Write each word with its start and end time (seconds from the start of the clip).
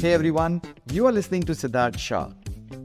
Hey 0.00 0.12
everyone, 0.12 0.60
you 0.90 1.06
are 1.06 1.12
listening 1.12 1.42
to 1.44 1.52
Sidharth 1.52 1.96
Shah. 1.96 2.30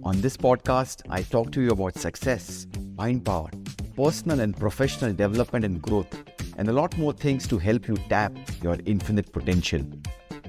On 0.03 0.21
this 0.21 0.37
podcast, 0.37 1.01
I 1.09 1.23
talk 1.23 1.51
to 1.53 1.61
you 1.61 1.71
about 1.71 1.95
success, 1.95 2.67
mind 2.95 3.25
power, 3.25 3.49
personal 3.95 4.39
and 4.41 4.55
professional 4.55 5.13
development 5.13 5.65
and 5.65 5.81
growth, 5.81 6.15
and 6.57 6.69
a 6.69 6.73
lot 6.73 6.95
more 6.95 7.13
things 7.13 7.47
to 7.47 7.57
help 7.57 7.87
you 7.87 7.97
tap 8.07 8.37
your 8.61 8.77
infinite 8.85 9.33
potential. 9.33 9.81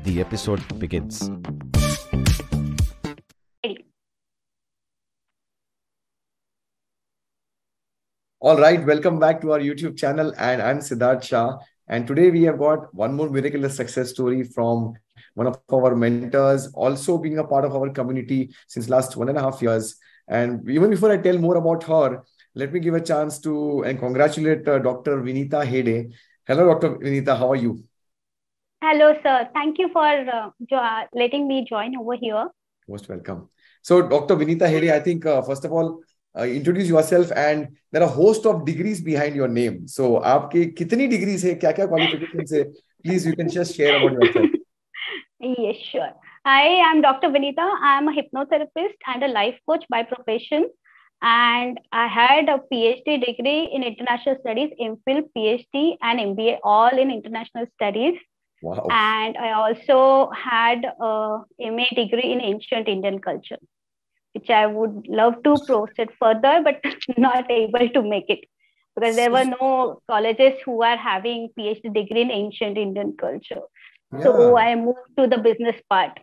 The 0.03 0.21
episode 0.21 0.79
begins. 0.79 1.31
All 8.41 8.59
right, 8.59 8.85
welcome 8.85 9.19
back 9.19 9.41
to 9.41 9.53
our 9.53 9.59
YouTube 9.59 9.96
channel, 9.96 10.35
and 10.37 10.61
I'm 10.61 10.81
Sidharth 10.81 11.23
Shah. 11.23 11.61
And 11.89 12.07
today 12.07 12.30
we 12.30 12.43
have 12.45 12.59
got 12.59 12.95
one 12.95 13.14
more 13.14 13.29
miraculous 13.29 13.77
success 13.77 14.11
story 14.11 14.43
from 14.43 14.95
one 15.35 15.46
of 15.46 15.61
our 15.72 15.95
mentors, 15.95 16.68
also 16.75 17.18
being 17.18 17.39
a 17.39 17.45
part 17.45 17.64
of 17.64 17.75
our 17.75 17.91
community 17.91 18.54
since 18.68 18.89
last 18.89 19.17
one 19.17 19.29
and 19.29 19.36
a 19.36 19.43
half 19.43 19.61
years. 19.61 19.96
And 20.27 20.68
even 20.71 20.91
before 20.91 21.13
I 21.13 21.18
tell 21.18 21.36
more 21.36 21.57
about 21.57 21.82
her, 21.85 22.22
let 22.55 22.72
me 22.72 22.81
give 22.81 22.94
a 22.94 23.00
chance 23.00 23.39
to 23.41 23.82
and 23.82 23.99
congratulate 23.99 24.67
uh, 24.67 24.79
Dr. 24.79 25.21
Vinita 25.21 25.67
Hede. 25.67 26.13
Hello, 26.46 26.72
Dr. 26.72 26.96
Vinita. 26.96 27.36
How 27.36 27.50
are 27.53 27.57
you? 27.57 27.85
Hello, 28.82 29.14
sir. 29.22 29.49
Thank 29.53 29.79
you 29.79 29.91
for 29.93 30.07
uh, 30.07 30.50
jo- 30.71 31.07
letting 31.13 31.49
me 31.49 31.66
join 31.69 31.96
over 31.96 32.16
here. 32.16 32.48
Most 32.89 33.08
welcome. 33.08 33.48
So, 33.83 34.08
Dr. 34.08 34.36
Vinita 34.36 34.69
Hede, 34.69 34.91
I 34.91 35.00
think 35.00 35.27
uh, 35.27 35.42
first 35.42 35.64
of 35.64 35.72
all, 35.72 36.00
uh, 36.38 36.42
introduce 36.42 36.88
yourself 36.88 37.33
and 37.33 37.69
there 37.92 38.02
are 38.02 38.08
a 38.08 38.12
host 38.12 38.47
of 38.47 38.64
degrees 38.64 39.00
behind 39.00 39.36
your 39.36 39.48
name. 39.48 39.86
So 39.88 40.20
aapke 40.20 40.74
kitni 40.80 41.08
degrees 41.10 41.42
hai 41.42 41.55
kya 41.55 41.74
kya 41.78 41.88
qualifications 41.88 42.52
hai 42.58 42.64
please 43.05 43.27
you 43.27 43.36
can 43.36 43.48
just 43.48 43.77
share 43.77 43.97
about 43.97 44.12
yourself. 44.12 44.50
Yes 45.41 45.77
sure. 45.91 46.12
Hi 46.47 46.80
i'm 46.86 47.00
dr 47.02 47.28
vinita. 47.30 47.68
I'm 47.80 48.08
a 48.08 48.12
hypnotherapist 48.12 49.10
and 49.14 49.22
a 49.24 49.28
life 49.28 49.58
coach 49.68 49.84
by 49.88 50.02
profession. 50.02 50.68
And 51.22 51.80
i 51.92 52.06
had 52.06 52.48
a 52.48 52.58
phd 52.72 53.19
degree 53.26 53.70
in 53.72 53.82
international 53.82 54.36
studies 54.41 54.72
mphil 54.80 55.22
phd 55.36 55.96
and 56.02 56.20
mba 56.20 56.58
all 56.62 56.98
in 57.06 57.10
international 57.10 57.66
studies. 57.74 58.14
Wow. 58.62 58.86
and 58.96 59.36
i 59.36 59.52
also 59.52 60.30
had 60.34 60.84
a 60.86 61.70
ma 61.78 61.86
degree 61.96 62.28
in 62.32 62.41
ancient 62.41 62.88
indian 62.88 63.20
culture 63.20 63.58
which 64.45 64.50
I 64.50 64.67
would 64.67 65.06
love 65.09 65.42
to 65.45 65.56
proceed 65.67 66.11
further, 66.20 66.62
but 66.62 66.81
not 67.17 67.50
able 67.50 67.89
to 67.89 68.03
make 68.03 68.27
it 68.28 68.41
because 68.95 69.17
there 69.17 69.31
were 69.31 69.45
no 69.45 70.00
colleges 70.09 70.55
who 70.64 70.83
are 70.83 70.97
having 70.97 71.48
PhD 71.59 71.92
degree 71.92 72.23
in 72.23 72.31
ancient 72.31 72.78
Indian 72.78 73.15
culture. 73.19 73.62
So 74.22 74.56
I 74.56 74.77
moved 74.77 74.98
to 75.19 75.27
the 75.27 75.39
business 75.39 75.75
part. 75.91 76.20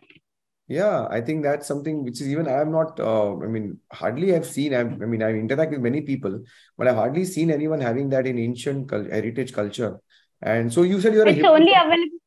Yeah, 0.66 1.06
I 1.10 1.20
think 1.20 1.42
that's 1.42 1.66
something 1.66 2.04
which 2.04 2.22
is 2.22 2.28
even 2.28 2.48
I 2.48 2.60
am 2.62 2.72
not. 2.72 2.98
Uh, 2.98 3.36
I 3.40 3.46
mean, 3.46 3.78
hardly 3.92 4.34
I've 4.34 4.46
seen. 4.46 4.72
I've, 4.72 5.02
I 5.02 5.04
mean, 5.04 5.22
I 5.22 5.30
interact 5.30 5.72
with 5.72 5.80
many 5.80 6.00
people, 6.00 6.42
but 6.78 6.88
I've 6.88 6.96
hardly 6.96 7.26
seen 7.26 7.50
anyone 7.50 7.80
having 7.80 8.08
that 8.10 8.26
in 8.26 8.38
ancient 8.38 8.88
cul- 8.88 9.10
heritage 9.10 9.52
culture. 9.52 10.00
And 10.40 10.72
so 10.72 10.82
you 10.82 11.00
said 11.02 11.12
you're. 11.12 11.28
It's 11.28 11.40
a 11.40 11.48
only 11.48 11.72
available. 11.74 12.18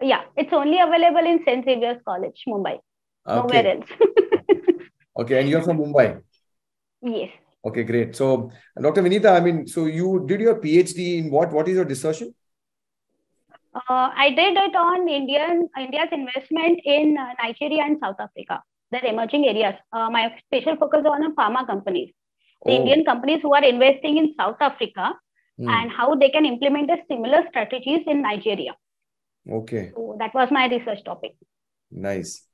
Yeah, 0.00 0.22
it's 0.36 0.52
only 0.52 0.80
available 0.80 1.24
in 1.24 1.44
St. 1.44 1.64
Xavier's 1.64 2.02
College, 2.04 2.42
Mumbai. 2.48 2.78
Okay. 3.28 3.62
Nowhere 3.62 3.76
else. 3.76 3.90
Okay, 5.18 5.40
and 5.40 5.48
you're 5.48 5.62
from 5.62 5.78
Mumbai. 5.78 6.22
yes. 7.02 7.30
Okay, 7.64 7.82
great. 7.82 8.14
So, 8.14 8.50
Dr. 8.80 9.02
Vinita, 9.02 9.30
I 9.36 9.40
mean, 9.40 9.66
so 9.66 9.86
you 9.86 10.24
did 10.26 10.40
your 10.40 10.54
PhD 10.60 11.18
in 11.18 11.30
what? 11.30 11.52
What 11.52 11.68
is 11.68 11.74
your 11.74 11.84
dissertation? 11.84 12.34
Uh, 13.74 14.08
I 14.24 14.30
did 14.30 14.56
it 14.56 14.74
on 14.76 15.08
Indian 15.08 15.68
India's 15.78 16.08
investment 16.12 16.80
in 16.84 17.18
uh, 17.18 17.32
Nigeria 17.42 17.82
and 17.84 17.98
South 18.00 18.16
Africa. 18.20 18.62
They're 18.90 19.04
emerging 19.04 19.46
areas. 19.46 19.74
Uh, 19.92 20.08
my 20.10 20.34
special 20.46 20.76
focus 20.76 21.04
on 21.04 21.34
pharma 21.34 21.66
companies, 21.66 22.12
the 22.64 22.72
Oh, 22.72 22.76
Indian 22.76 23.04
companies 23.04 23.40
who 23.42 23.52
are 23.54 23.62
investing 23.64 24.16
in 24.16 24.34
South 24.38 24.56
Africa 24.60 25.12
hmm, 25.58 25.68
and 25.68 25.90
how 25.90 26.14
they 26.14 26.30
can 26.30 26.46
implement 26.46 26.86
the 26.88 26.98
similar 27.10 27.42
strategies 27.50 28.00
in 28.06 28.22
Nigeria. 28.22 28.74
Okay, 29.50 29.92
So 29.94 30.16
that 30.18 30.32
was 30.34 30.50
my 30.50 30.66
research 30.68 31.04
topic. 31.04 31.34
nice. 31.90 32.44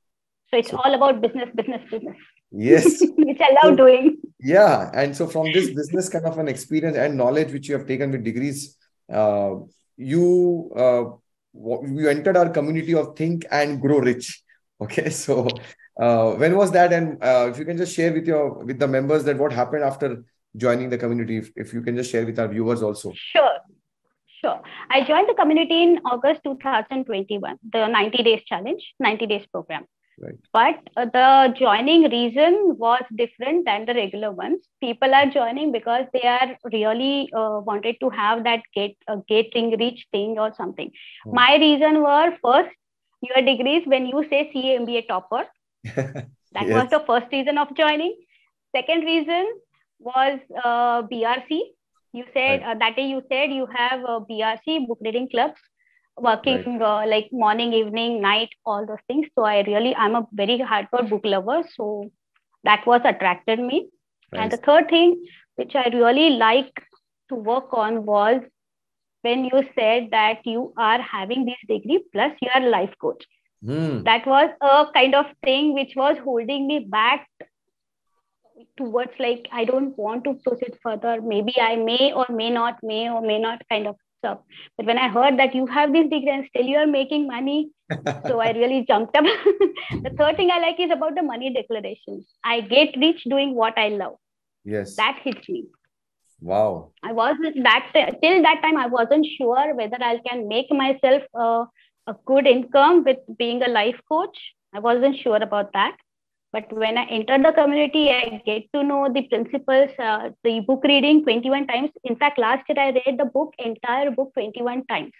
So 0.51 0.57
it's 0.57 0.69
So- 0.71 0.77
all 0.83 0.93
about 0.93 1.21
business, 1.21 1.49
business, 1.55 1.81
business, 1.89 2.17
Yes. 2.51 3.01
which 3.17 3.39
I 3.41 3.55
love 3.63 3.77
doing. 3.77 4.17
Yeah, 4.39 4.91
and 4.93 5.15
so 5.15 5.27
from 5.27 5.51
this 5.51 5.69
business 5.71 6.09
kind 6.09 6.25
of 6.25 6.37
an 6.37 6.47
experience 6.47 6.97
and 6.97 7.17
knowledge 7.17 7.51
which 7.51 7.67
you 7.67 7.77
have 7.77 7.87
taken 7.87 8.11
with 8.11 8.23
degrees, 8.23 8.77
uh, 9.11 9.55
you 9.97 10.71
uh, 10.75 11.03
you 11.53 12.09
entered 12.09 12.37
our 12.37 12.49
community 12.49 12.93
of 12.93 13.15
Think 13.15 13.45
and 13.51 13.81
Grow 13.81 13.99
Rich. 13.99 14.41
Okay, 14.81 15.09
so 15.09 15.47
uh, 15.97 16.33
when 16.33 16.57
was 16.57 16.69
that? 16.73 16.91
And 16.91 17.23
uh, 17.23 17.47
if 17.49 17.57
you 17.57 17.63
can 17.63 17.77
just 17.77 17.95
share 17.95 18.11
with 18.11 18.27
your 18.27 18.61
with 18.65 18.77
the 18.77 18.89
members 18.89 19.23
that 19.23 19.37
what 19.37 19.53
happened 19.53 19.85
after 19.85 20.25
joining 20.57 20.89
the 20.89 20.97
community, 20.97 21.37
if, 21.37 21.49
if 21.55 21.73
you 21.73 21.81
can 21.81 21.95
just 21.95 22.11
share 22.11 22.25
with 22.25 22.37
our 22.37 22.49
viewers 22.49 22.83
also. 22.83 23.13
Sure. 23.15 23.57
Sure. 24.41 24.61
I 24.89 25.03
joined 25.05 25.29
the 25.29 25.33
community 25.33 25.81
in 25.81 25.99
August 26.05 26.41
2021, 26.43 27.57
the 27.71 27.87
90 27.87 28.23
days 28.23 28.43
challenge, 28.45 28.83
90 28.99 29.27
days 29.27 29.45
program. 29.51 29.85
Right. 30.21 30.37
But 30.53 30.79
the 30.95 31.53
joining 31.57 32.03
reason 32.09 32.75
was 32.77 33.01
different 33.15 33.65
than 33.65 33.85
the 33.85 33.93
regular 33.93 34.31
ones. 34.31 34.67
People 34.79 35.13
are 35.13 35.25
joining 35.25 35.71
because 35.71 36.05
they 36.13 36.21
are 36.27 36.57
really 36.71 37.29
uh, 37.35 37.59
wanted 37.65 37.97
to 37.99 38.09
have 38.09 38.43
that 38.45 38.61
get 38.73 38.95
uh, 39.07 39.17
getting 39.27 39.77
rich 39.77 40.05
thing 40.11 40.39
or 40.39 40.53
something. 40.55 40.91
Hmm. 41.25 41.35
My 41.35 41.55
reason 41.57 42.01
were 42.01 42.31
first 42.41 42.73
your 43.21 43.41
degrees 43.45 43.83
when 43.85 44.05
you 44.05 44.25
say 44.29 44.49
CA 44.53 44.79
MBA 44.79 45.07
topper. 45.07 45.45
That 46.53 46.67
was 46.69 46.89
the 46.89 47.01
first 47.05 47.27
reason 47.31 47.57
of 47.57 47.75
joining. 47.75 48.15
Second 48.75 49.01
reason 49.03 49.45
was 49.99 50.39
uh, 50.63 51.01
BRC. 51.03 51.59
You 52.13 52.23
said 52.33 52.61
Right. 52.61 52.63
uh, 52.63 52.75
that 52.79 52.95
day 52.95 53.07
you 53.07 53.21
said 53.29 53.51
you 53.51 53.65
have 53.75 54.01
a 54.03 54.21
BRC 54.21 54.87
book 54.87 54.99
reading 55.01 55.27
clubs 55.29 55.59
working 56.17 56.81
uh, 56.81 57.05
like 57.07 57.29
morning, 57.31 57.73
evening, 57.73 58.21
night, 58.21 58.49
all 58.65 58.85
those 58.85 59.03
things. 59.07 59.27
So 59.35 59.43
I 59.45 59.61
really 59.61 59.95
I'm 59.95 60.15
a 60.15 60.27
very 60.33 60.59
hardcore 60.59 61.09
book 61.09 61.21
lover. 61.25 61.63
So 61.75 62.11
that 62.63 62.85
was 62.85 63.01
attracted 63.05 63.59
me. 63.59 63.87
And 64.33 64.51
the 64.51 64.57
third 64.57 64.89
thing 64.89 65.23
which 65.55 65.75
I 65.75 65.89
really 65.93 66.31
like 66.31 66.73
to 67.29 67.35
work 67.35 67.73
on 67.73 68.05
was 68.05 68.41
when 69.21 69.45
you 69.45 69.63
said 69.77 70.09
that 70.11 70.45
you 70.45 70.73
are 70.77 71.01
having 71.01 71.45
this 71.45 71.57
degree 71.67 72.03
plus 72.13 72.31
you 72.41 72.49
are 72.53 72.69
life 72.69 72.93
coach 73.01 73.23
Hmm. 73.63 74.03
that 74.03 74.27
was 74.27 74.49
a 74.61 74.85
kind 74.93 75.15
of 75.15 75.25
thing 75.43 75.73
which 75.73 75.93
was 75.95 76.17
holding 76.23 76.67
me 76.67 76.79
back 76.79 77.27
towards 78.77 79.11
like 79.19 79.47
i 79.51 79.63
don't 79.65 79.97
want 79.97 80.23
to 80.25 80.33
proceed 80.45 80.75
further 80.83 81.21
maybe 81.21 81.53
i 81.61 81.75
may 81.75 82.11
or 82.13 82.25
may 82.29 82.49
not 82.49 82.77
may 82.83 83.09
or 83.09 83.21
may 83.21 83.39
not 83.39 83.61
kind 83.69 83.87
of 83.87 83.95
stuff 84.25 84.39
but 84.77 84.85
when 84.91 84.99
i 85.05 85.09
heard 85.21 85.39
that 85.39 85.55
you 85.61 85.65
have 85.77 85.93
this 85.93 86.11
degree 86.15 86.35
and 86.39 86.49
still 86.49 86.73
you 86.73 86.77
are 86.83 86.91
making 86.99 87.27
money 87.27 87.69
so 88.27 88.39
i 88.39 88.51
really 88.61 88.83
jumped 88.91 89.15
up 89.17 89.25
the 90.03 90.13
third 90.19 90.37
thing 90.37 90.51
i 90.51 90.59
like 90.67 90.79
is 90.79 90.91
about 90.99 91.15
the 91.15 91.23
money 91.31 91.53
declarations 91.61 92.25
i 92.43 92.59
get 92.75 92.99
rich 93.07 93.23
doing 93.35 93.55
what 93.63 93.77
i 93.77 93.89
love 94.03 94.15
Yes. 94.75 94.95
that 94.95 95.19
hits 95.23 95.49
me 95.49 95.65
Wow. 96.41 96.91
I 97.03 97.13
was 97.13 97.35
that 97.63 97.91
till 98.21 98.41
that 98.43 98.61
time 98.61 98.77
I 98.77 98.87
wasn't 98.87 99.25
sure 99.37 99.73
whether 99.75 99.97
I 100.01 100.19
can 100.27 100.47
make 100.47 100.71
myself 100.71 101.23
uh, 101.33 101.65
a 102.07 102.15
good 102.25 102.47
income 102.47 103.03
with 103.03 103.17
being 103.37 103.63
a 103.63 103.69
life 103.69 103.99
coach. 104.09 104.37
I 104.73 104.79
wasn't 104.79 105.17
sure 105.21 105.37
about 105.37 105.71
that. 105.73 105.95
But 106.55 106.71
when 106.71 106.97
I 106.97 107.03
entered 107.17 107.43
the 107.45 107.51
community, 107.51 108.03
I 108.11 108.41
get 108.45 108.63
to 108.73 108.81
know 108.89 108.99
the 109.15 109.23
principles, 109.31 109.89
uh, 109.99 110.29
the 110.45 110.61
book 110.67 110.85
reading 110.91 111.21
21 111.23 111.67
times. 111.67 111.89
In 112.05 112.15
fact, 112.15 112.39
last 112.39 112.63
year 112.69 112.79
I 112.83 112.91
read 112.99 113.17
the 113.19 113.25
book, 113.25 113.53
entire 113.59 114.11
book 114.11 114.31
21 114.35 114.85
times. 114.91 115.11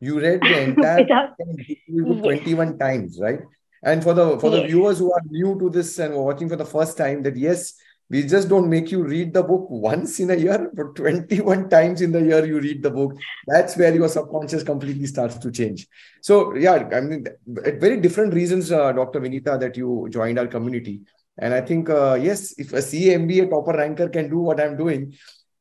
You 0.00 0.20
read 0.20 0.40
the 0.42 0.60
entire 0.68 1.00
Without- 1.02 1.36
book 1.38 1.48
Yes. 1.88 2.22
21 2.44 2.78
times, 2.78 3.18
right? 3.20 3.40
And 3.82 4.02
for 4.04 4.14
the 4.14 4.38
for 4.44 4.50
the 4.50 4.60
Yes. 4.62 4.70
viewers 4.70 4.98
who 4.98 5.12
are 5.16 5.22
new 5.40 5.58
to 5.58 5.70
this 5.78 5.90
and 5.98 6.14
watching 6.28 6.48
for 6.48 6.56
the 6.62 6.70
first 6.76 6.96
time, 7.02 7.22
that 7.24 7.36
yes, 7.36 7.74
we 8.10 8.22
just 8.22 8.48
don't 8.48 8.70
make 8.70 8.90
you 8.90 9.02
read 9.04 9.34
the 9.34 9.42
book 9.42 9.66
once 9.68 10.18
in 10.18 10.30
a 10.30 10.34
year, 10.34 10.70
but 10.72 10.96
21 10.96 11.68
times 11.68 12.00
in 12.00 12.10
the 12.10 12.22
year 12.22 12.44
you 12.44 12.58
read 12.58 12.82
the 12.82 12.90
book. 12.90 13.12
That's 13.46 13.76
where 13.76 13.94
your 13.94 14.08
subconscious 14.08 14.62
completely 14.62 15.06
starts 15.06 15.36
to 15.36 15.50
change. 15.50 15.86
So, 16.22 16.54
yeah, 16.54 16.88
I 16.92 17.00
mean, 17.00 17.26
at 17.64 17.80
very 17.80 18.00
different 18.00 18.32
reasons, 18.32 18.72
uh, 18.72 18.92
Dr. 18.92 19.20
Vinita, 19.20 19.60
that 19.60 19.76
you 19.76 20.08
joined 20.10 20.38
our 20.38 20.46
community. 20.46 21.02
And 21.36 21.52
I 21.52 21.60
think, 21.60 21.90
uh, 21.90 22.14
yes, 22.14 22.54
if 22.58 22.72
a 22.72 22.80
CA 22.80 23.18
MBA 23.18 23.50
topper 23.50 23.76
ranker 23.76 24.08
can 24.08 24.30
do 24.30 24.38
what 24.38 24.58
I'm 24.58 24.76
doing, 24.76 25.14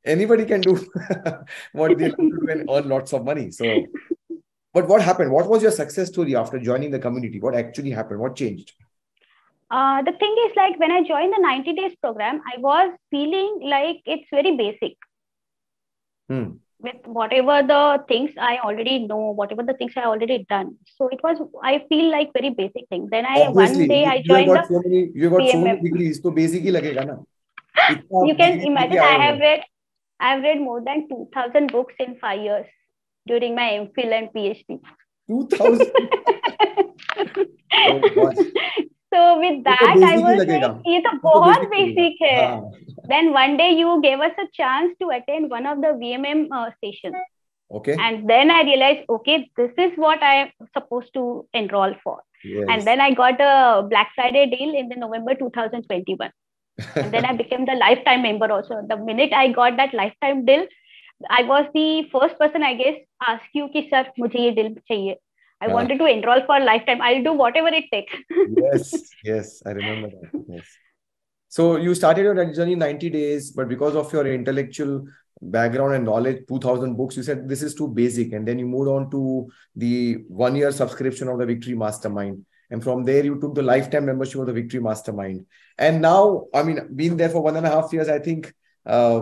anybody 0.05 0.45
can 0.45 0.61
do 0.61 0.75
what 1.73 1.97
they 1.97 2.09
do 2.09 2.47
and 2.49 2.69
earn 2.69 2.88
lots 2.88 3.11
of 3.13 3.25
money. 3.25 3.51
So, 3.51 3.85
but 4.73 4.88
what 4.88 5.01
happened? 5.01 5.31
What 5.31 5.49
was 5.49 5.61
your 5.61 5.71
success 5.71 6.07
story 6.07 6.35
after 6.35 6.59
joining 6.59 6.91
the 6.91 6.99
community? 6.99 7.41
What 7.41 7.55
actually 7.55 7.91
happened? 7.91 8.21
What 8.21 8.38
changed? 8.38 8.73
Uh, 9.69 10.02
the 10.02 10.14
thing 10.14 10.36
is 10.46 10.54
like 10.56 10.80
when 10.80 10.92
i 10.92 11.04
joined 11.04 11.34
the 11.34 11.42
90 11.42 11.74
days 11.74 11.96
program 12.02 12.42
i 12.52 12.58
was 12.58 12.94
feeling 13.12 13.60
like 13.64 13.98
it's 14.06 14.28
very 14.31 14.56
basic. 14.56 14.96
Hmm. 16.30 16.48
with 16.80 17.06
whatever 17.06 17.64
the 17.68 18.04
things 18.08 18.31
i 18.38 18.58
already 18.60 19.00
know 19.08 19.31
whatever 19.38 19.64
the 19.64 19.74
things 19.74 19.94
i 19.98 20.04
already 20.04 20.46
done. 20.50 20.75
So 20.98 21.08
it 21.08 21.19
was 21.24 21.40
i 21.64 21.84
feel 21.90 22.12
like 22.12 22.34
very 22.34 22.52
basic 22.52 22.88
thing. 22.90 23.08
Then 23.12 23.25
i 23.25 23.46
Obviously, 23.46 23.80
one 23.80 23.88
day 23.88 24.02
you, 24.04 24.12
i 24.12 24.22
joined 24.22 24.48
you 24.48 24.54
got 24.54 24.68
the 24.68 24.74
so 24.74 24.81
many 24.86 25.12
you 25.16 25.30
got 25.30 25.50
so 25.50 25.62
many 25.62 25.81
degrees 25.81 26.22
so 26.22 26.31
basic 26.31 26.64
hi 26.68 26.75
lagega 26.78 27.06
na. 27.10 27.18
You 28.30 28.36
can 28.36 28.60
imagine 28.72 29.00
i 29.00 29.16
have 29.25 29.40
read 29.40 29.66
i 30.19 30.34
have 30.34 30.44
read 30.50 30.62
more 30.68 30.81
than 30.90 31.08
2000 31.10 31.72
books 31.72 31.96
in 32.06 32.16
5 32.22 32.46
years 32.50 32.68
during 33.31 33.56
my 33.56 33.68
mphil 33.80 34.14
and 34.19 34.30
phd 34.36 34.80
2000 35.28 35.92
oh, 37.78 38.34
so 39.13 39.39
with 39.39 39.63
तो 39.63 39.63
that 39.63 40.04
I 40.09 40.18
was 40.18 40.38
like 40.39 40.50
ये 40.88 41.00
तो 41.01 41.12
तो 41.18 41.39
बहुत 41.39 41.69
basic. 41.71 42.21
है 42.21 42.36
हाँ. 42.42 43.09
then 43.09 43.31
one 43.33 43.57
day 43.57 43.71
you 43.80 44.00
gave 44.01 44.19
us 44.19 44.38
a 44.38 44.48
chance 44.54 44.95
to 45.01 45.09
attend 45.18 45.50
one 45.50 45.65
of 45.65 45.81
the 45.81 45.94
VMM 46.04 46.48
uh, 46.51 46.69
sessions 46.83 47.15
Okay. 47.71 47.95
and 48.00 48.30
then 48.30 48.50
I 48.50 48.62
realized 48.63 49.06
okay 49.09 49.50
this 49.57 49.71
is 49.77 49.92
what 49.98 50.21
I 50.24 50.33
am 50.42 50.50
supposed 50.74 51.13
to 51.15 51.45
enroll 51.54 51.95
for 52.04 52.18
Yes. 52.44 52.68
and 52.69 52.83
then 52.88 53.01
I 53.01 53.13
got 53.13 53.42
a 53.42 53.83
Black 53.83 54.12
Friday 54.15 54.45
deal 54.48 54.75
in 54.75 54.89
the 54.89 54.95
November 54.95 55.33
2021 55.36 56.31
and 56.95 57.12
then 57.13 57.25
I 57.25 57.33
became 57.33 57.65
the 57.65 57.74
lifetime 57.74 58.21
member 58.21 58.51
also. 58.51 58.86
The 58.88 58.98
minute 58.98 59.33
I 59.33 59.48
got 59.51 59.77
that 59.77 59.94
lifetime 59.94 60.45
deal, 60.45 60.65
I 61.30 61.44
was 61.44 61.65
the 61.74 62.07
first 62.12 62.38
person, 62.39 62.62
I 62.63 62.75
guess, 62.75 62.95
ask 63.27 63.44
you 63.54 63.68
कि 63.75 63.89
sir 63.89 64.06
मुझे 64.19 64.39
ये 64.39 64.56
deal 64.56 64.69
चाहिए. 64.92 65.15
I 65.62 65.68
Yeah. 65.68 65.74
wanted 65.74 65.98
to 66.00 66.06
enroll 66.06 66.42
for 66.45 66.59
lifetime. 66.59 67.01
I'll 67.01 67.24
do 67.24 67.33
whatever 67.33 67.69
it 67.69 67.86
takes. 67.92 68.13
yes, 68.63 68.94
yes, 69.24 69.63
I 69.65 69.71
remember 69.71 70.09
that. 70.09 70.44
Yes. 70.48 70.65
So 71.50 71.77
you 71.77 71.95
started 71.95 72.24
your 72.24 72.54
journey 72.54 72.75
90 72.75 73.09
days, 73.09 73.51
but 73.51 73.68
because 73.68 73.95
of 73.95 74.12
your 74.13 74.27
intellectual 74.27 75.06
background 75.42 75.95
and 75.95 76.06
knowledge, 76.06 76.44
2000 76.48 76.95
books, 76.95 77.18
you 77.18 77.24
said 77.24 77.48
this 77.50 77.63
is 77.63 77.74
too 77.74 77.88
basic. 77.88 78.33
And 78.33 78.48
then 78.48 78.59
you 78.59 78.68
moved 78.68 78.89
on 78.89 79.09
to 79.12 79.50
the 79.75 80.18
one 80.27 80.56
year 80.56 80.71
subscription 80.71 81.27
of 81.27 81.39
the 81.39 81.45
Victory 81.45 81.74
Mastermind. 81.74 82.45
And 82.69 82.83
from 82.83 83.04
there, 83.06 83.24
you 83.24 83.39
took 83.39 83.56
the 83.56 83.63
lifetime 83.63 84.06
membership 84.06 84.42
of 84.42 84.48
the 84.48 84.54
Victory 84.54 84.81
Mastermind. 84.81 85.45
And 85.77 86.01
now, 86.01 86.48
I 86.54 86.63
mean, 86.63 86.89
being 86.95 87.15
there 87.18 87.30
for 87.30 87.42
one 87.42 87.56
and 87.56 87.65
a 87.65 87.69
half 87.69 87.94
years, 87.94 88.09
I 88.09 88.19
think, 88.19 88.54
uh, 88.86 89.21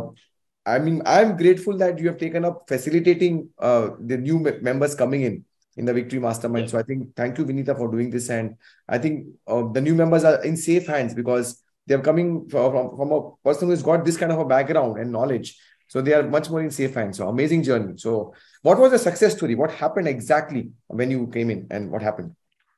I 0.66 0.80
mean, 0.80 1.04
I'm 1.06 1.38
grateful 1.38 1.78
that 1.78 2.00
you 2.00 2.08
have 2.08 2.18
taken 2.18 2.44
up 2.44 2.64
facilitating 2.68 3.50
uh, 3.60 3.90
the 4.00 4.18
new 4.18 4.40
members 4.62 4.96
coming 4.96 5.22
in 5.22 5.46
in 5.78 5.86
the 5.86 5.94
Victory 5.94 6.20
Mastermind. 6.20 6.70
So 6.70 6.80
I 6.80 6.84
think, 6.84 7.16
thank 7.16 7.38
you, 7.38 7.46
Vinita, 7.46 7.76
for 7.76 7.92
doing 7.92 8.10
this. 8.10 8.30
And 8.30 8.56
I 8.88 8.98
think 8.98 9.28
uh, 9.48 9.64
the 9.72 9.82
new 9.82 9.96
members 9.96 10.24
are 10.24 10.44
in 10.44 10.58
safe 10.58 10.88
hands 10.88 11.14
because 11.14 11.62
they're 11.88 12.02
coming 12.02 12.48
from, 12.50 12.72
from, 12.72 12.98
from 12.98 13.12
a 13.12 13.32
person 13.44 13.70
who's 13.70 13.84
got 13.84 14.06
this 14.06 14.18
kind 14.18 14.32
of 14.32 14.40
a 14.40 14.46
background 14.46 14.98
and 14.98 15.12
knowledge. 15.12 15.58
So 15.88 16.02
they 16.02 16.14
are 16.14 16.24
much 16.24 16.50
more 16.50 16.62
in 16.62 16.72
safe 16.72 16.96
hands. 16.96 17.18
So 17.18 17.28
amazing 17.28 17.64
journey. 17.64 17.94
So 17.98 18.34
what 18.62 18.80
was 18.80 18.92
the 18.92 19.00
success 19.00 19.36
story? 19.38 19.56
What 19.56 19.72
happened 19.72 20.08
exactly 20.08 20.72
when 20.88 21.12
you 21.12 21.28
came 21.28 21.50
in 21.50 21.68
and 21.70 21.92
what 21.92 22.02
happened? 22.02 22.36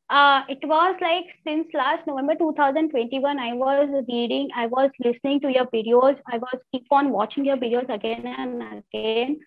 Uh, 0.10 0.42
it 0.48 0.60
was 0.64 0.96
like 1.02 1.26
since 1.46 1.68
last 1.74 2.08
November 2.08 2.34
2021, 2.36 3.40
I 3.40 3.54
was 3.54 4.06
reading, 4.08 4.48
I 4.56 4.68
was 4.68 4.90
listening 5.04 5.42
to 5.42 5.52
your 5.52 5.66
videos, 5.66 6.18
I 6.32 6.38
was 6.38 6.60
keep 6.72 6.86
on 6.92 7.10
watching 7.10 7.44
your 7.44 7.58
videos 7.58 7.94
again 7.94 8.26
and 8.26 8.84
again. 8.94 9.40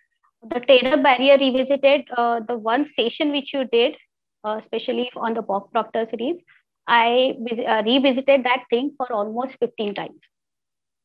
The 0.49 0.61
terror 0.61 0.97
barrier 0.97 1.37
revisited, 1.37 2.09
uh, 2.17 2.41
the 2.41 2.57
one 2.57 2.89
session 2.97 3.31
which 3.31 3.53
you 3.53 3.65
did, 3.67 3.97
uh, 4.43 4.61
especially 4.63 5.11
on 5.17 5.35
the 5.35 5.43
Bob 5.43 5.71
Proctor 5.71 6.07
series. 6.11 6.41
I 6.87 7.35
uh, 7.69 7.83
revisited 7.85 8.45
that 8.45 8.65
thing 8.71 8.93
for 8.97 9.13
almost 9.13 9.53
15 9.61 9.95
times. 9.95 10.19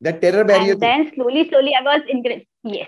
That 0.02 0.22
terror 0.22 0.44
barrier. 0.44 0.74
And 0.74 0.82
then 0.82 1.12
slowly, 1.16 1.50
slowly, 1.50 1.74
I 1.78 1.84
was 1.84 2.02
increased. 2.10 2.48
Yes, 2.64 2.88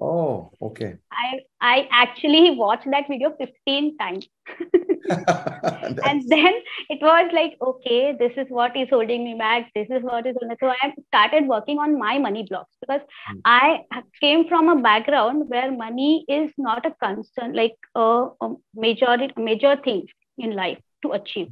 oh, 0.00 0.50
okay. 0.60 0.98
I 1.12 1.40
I 1.60 1.88
actually 1.90 2.52
watched 2.56 2.86
that 2.90 3.08
video 3.08 3.30
15 3.38 3.96
times. 3.98 4.26
And 6.04 6.22
then 6.30 6.52
it 6.90 7.00
was 7.02 7.30
like 7.32 7.56
okay 7.60 8.14
this 8.18 8.32
is 8.36 8.46
what 8.48 8.76
is 8.76 8.88
holding 8.90 9.24
me 9.24 9.34
back 9.38 9.70
this 9.74 9.88
is 9.90 10.02
what 10.02 10.26
is 10.26 10.36
holding 10.40 10.56
so 10.60 10.68
i 10.82 10.92
started 11.08 11.46
working 11.48 11.78
on 11.78 11.98
my 11.98 12.18
money 12.18 12.44
blocks 12.48 12.70
because 12.80 13.00
Hmm. 13.26 13.40
i 13.44 13.80
came 14.20 14.46
from 14.48 14.68
a 14.68 14.76
background 14.88 15.48
where 15.48 15.70
money 15.70 16.24
is 16.28 16.50
not 16.58 16.86
a 16.86 16.92
concern 17.06 17.54
like 17.54 17.76
a, 17.94 18.26
a 18.42 18.48
major 18.74 19.16
major 19.36 19.76
thing 19.84 20.04
in 20.38 20.54
life 20.56 20.78
to 21.02 21.12
achieve 21.12 21.48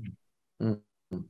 Hmm. 0.61 0.75
Hmm. 1.11 1.21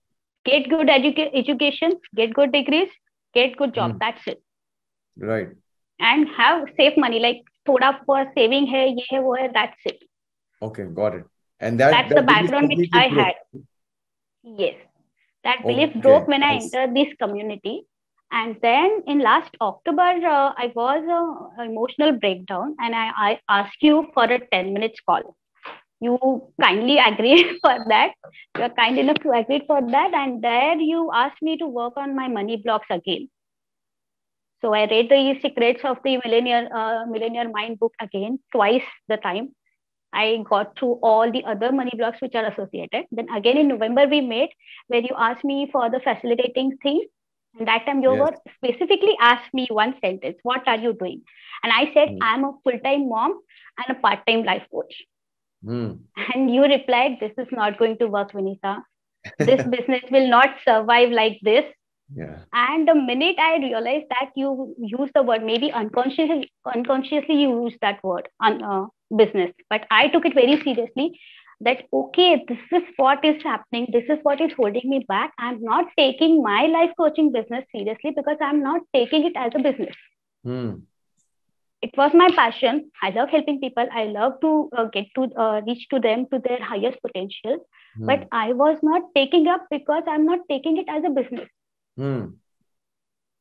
get 0.45 0.69
good 0.69 0.89
educa- 0.89 1.31
education 1.35 1.95
get 2.15 2.35
good 2.35 2.53
degrees 2.53 2.91
get 3.35 3.57
good 3.57 3.75
job 3.75 3.93
Hmm. 3.93 3.99
that's 4.01 4.27
it 4.27 4.43
right. 5.17 5.51
And 6.01 6.29
have 6.37 6.67
safe 6.77 6.97
money 6.97 7.19
like 7.21 7.43
thoda 7.69 7.93
for 8.07 8.25
saving 8.37 8.67
hai 8.75 8.87
ye 8.87 9.07
hai 9.11 9.21
wo 9.29 9.35
hai 9.41 9.49
that's 9.61 9.93
it 9.95 10.03
Okay, 10.63 10.85
got 10.85 11.15
it. 11.15 11.25
And 11.61 11.79
that 11.81 11.93
that's 11.93 12.09
that 12.09 12.17
the 12.17 12.23
background 12.23 12.69
which 12.69 12.89
I 12.93 13.09
broke. 13.11 13.15
had. 13.19 13.35
Yes, 14.43 14.75
that 15.45 15.67
belief 15.67 15.91
Okay, 15.91 16.01
broke 16.03 16.27
when 16.29 16.43
I 16.43 16.55
nice. 16.55 16.65
entered 16.65 16.95
this 16.95 17.13
community. 17.21 17.87
And 18.33 18.57
then 18.63 19.03
in 19.07 19.21
last 19.21 19.57
October, 19.61 20.03
uh, 20.03 20.53
I 20.57 20.73
was 20.75 21.03
uh, 21.59 21.63
emotional 21.63 22.13
breakdown, 22.13 22.75
and 22.81 22.95
I, 22.95 23.11
I 23.17 23.41
asked 23.49 23.83
you 23.83 24.07
for 24.15 24.25
a 24.25 24.41
10 24.53 24.73
minutes 24.73 25.01
call. 25.01 25.37
You 26.01 26.19
kindly 26.61 26.99
agreed 27.07 27.59
for 27.63 27.77
that. 27.89 28.13
You 28.57 28.65
are 28.65 28.71
kind 28.71 28.99
enough 28.99 29.21
to 29.23 29.31
agree 29.33 29.63
for 29.67 29.81
that, 29.91 30.15
and 30.15 30.43
there 30.43 30.77
you 30.77 31.11
asked 31.15 31.43
me 31.43 31.57
to 31.59 31.67
work 31.67 31.95
on 31.97 32.15
my 32.17 32.29
money 32.29 32.57
blocks 32.57 32.89
again. 32.91 33.29
So 34.61 34.73
I 34.75 34.87
read 34.87 35.09
the 35.11 35.39
secrets 35.43 35.81
of 35.85 35.99
the 36.05 36.19
millionaire 36.25 36.69
uh, 36.75 37.07
millionaire 37.07 37.49
mind 37.49 37.79
book 37.79 37.95
again 38.01 38.39
twice 38.53 38.83
the 39.09 39.17
time. 39.19 39.55
I 40.13 40.43
got 40.49 40.79
through 40.79 40.99
all 41.03 41.31
the 41.31 41.45
other 41.45 41.73
money 41.73 41.93
blocks 41.97 42.21
which 42.21 42.35
are 42.35 42.47
associated. 42.47 43.05
Then 43.11 43.29
again 43.31 43.59
in 43.59 43.69
November 43.69 44.07
we 44.07 44.21
met 44.21 44.51
where 44.89 45.01
you 45.01 45.15
asked 45.17 45.45
me 45.45 45.69
for 45.71 45.91
the 45.91 46.01
facilitating 46.01 46.79
thing. 46.83 47.07
And 47.59 47.69
that 47.69 47.87
time 47.87 48.03
you 48.03 48.15
Yes. 48.15 48.21
were 48.21 48.37
specifically 48.57 49.17
asked 49.21 49.53
me 49.55 49.67
one 49.71 49.95
sentence, 50.01 50.39
what 50.43 50.67
are 50.69 50.77
you 50.79 50.93
doing? 50.95 51.23
And 51.63 51.73
I 51.73 51.93
said, 51.95 52.11
Hmm. 52.11 52.19
I'm 52.21 52.45
a 52.45 52.53
full-time 52.65 53.09
mom 53.09 53.41
and 53.79 53.97
a 53.97 54.01
part-time 54.01 54.45
life 54.45 54.67
coach. 54.71 55.03
Hmm. 55.65 55.93
And 56.35 56.55
you 56.55 56.63
replied, 56.63 57.19
This 57.21 57.33
is 57.39 57.49
not 57.53 57.79
going 57.79 57.99
to 57.99 58.07
work, 58.07 58.33
Vinita. 58.33 58.83
This 59.39 59.63
business 59.77 60.03
will 60.11 60.29
not 60.29 60.51
survive 60.65 61.11
like 61.11 61.39
this. 61.43 61.65
Yeah. 62.15 62.39
And 62.53 62.87
the 62.87 62.95
minute 62.95 63.37
I 63.39 63.57
realized 63.57 64.07
that 64.11 64.31
you 64.37 64.75
use 64.79 65.11
the 65.15 65.23
word, 65.23 65.45
maybe 65.45 65.73
unconsciously, 65.73 66.51
unconsciously 66.73 67.35
you 67.35 67.65
use 67.65 67.75
that 67.81 68.03
word 68.05 68.29
on 68.41 68.63
uh, 68.63 68.87
business, 69.15 69.53
but 69.69 69.87
I 69.91 70.09
took 70.09 70.25
it 70.25 70.35
very 70.35 70.61
seriously. 70.63 71.19
That 71.63 71.85
okay, 71.91 72.45
this 72.47 72.59
is 72.71 72.83
what 72.97 73.25
is 73.25 73.43
happening. 73.43 73.89
This 73.91 74.05
is 74.11 74.19
what 74.23 74.43
is 74.43 74.53
holding 74.53 74.91
me 74.91 75.07
back. 75.09 75.33
I'm 75.39 75.63
not 75.63 75.87
taking 75.99 76.43
my 76.43 76.67
life 76.67 76.91
coaching 76.99 77.33
business 77.33 77.65
seriously 77.75 78.13
because 78.15 78.37
I'm 78.43 78.63
not 78.63 78.83
taking 78.95 79.25
it 79.25 79.33
as 79.37 79.53
a 79.55 79.61
business. 79.61 79.97
Hmm. 80.45 80.75
It 81.81 81.97
was 81.97 82.13
my 82.13 82.29
passion. 82.37 82.91
I 83.03 83.09
love 83.09 83.31
helping 83.31 83.59
people. 83.59 83.89
I 83.91 84.05
love 84.05 84.35
to 84.43 84.69
uh, 84.77 84.85
get 84.93 85.07
to 85.15 85.29
uh, 85.35 85.63
reach 85.67 85.89
to 85.89 85.99
them 85.99 86.27
to 86.31 86.41
their 86.47 86.63
highest 86.63 86.99
potential. 87.01 87.67
Hmm. 87.97 88.07
But 88.07 88.29
I 88.33 88.53
was 88.53 88.77
not 88.83 89.03
taking 89.15 89.49
up 89.49 89.65
because 89.71 90.03
I'm 90.07 90.27
not 90.27 90.41
taking 90.51 90.77
it 90.77 90.87
as 90.91 91.05
a 91.07 91.11
business. 91.11 91.49
Hmm. 91.97 92.25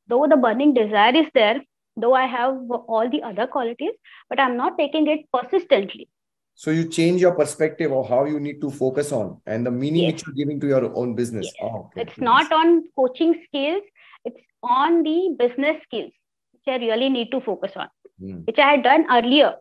though 0.08 0.28
the 0.28 0.38
burning 0.38 0.74
desire 0.74 1.16
is 1.16 1.28
there, 1.34 1.62
though 1.98 2.14
I 2.14 2.26
have 2.28 2.58
all 2.72 3.10
the 3.10 3.22
other 3.24 3.48
qualities, 3.48 3.94
but 4.30 4.40
I'm 4.40 4.56
not 4.58 4.78
taking 4.78 5.08
it 5.08 5.22
persistently. 5.34 6.08
So 6.54 6.72
you 6.72 6.88
change 6.88 7.22
your 7.22 7.34
perspective 7.36 7.92
of 7.92 8.08
how 8.08 8.26
you 8.26 8.40
need 8.40 8.62
to 8.62 8.70
focus 8.70 9.12
on 9.12 9.42
and 9.46 9.66
the 9.66 9.72
meaning 9.72 10.04
Yes. 10.04 10.14
which 10.14 10.24
you're 10.28 10.36
giving 10.36 10.60
to 10.62 10.68
your 10.68 10.96
own 10.96 11.16
business. 11.16 11.48
Yes. 11.48 11.56
Oh, 11.62 11.80
okay. 11.88 12.02
It's 12.04 12.18
not 12.18 12.52
on 12.52 12.84
coaching 12.96 13.34
skills, 13.48 13.84
it's 14.24 14.40
on 14.64 15.04
the 15.04 15.36
business 15.40 15.82
skills, 15.84 16.12
which 16.54 16.68
I 16.68 16.78
really 16.86 17.10
need 17.10 17.32
to 17.32 17.42
focus 17.42 17.76
on, 17.76 17.90
Hmm. 18.20 18.40
which 18.46 18.60
I 18.60 18.72
had 18.76 18.84
done 18.84 19.06
earlier 19.12 19.56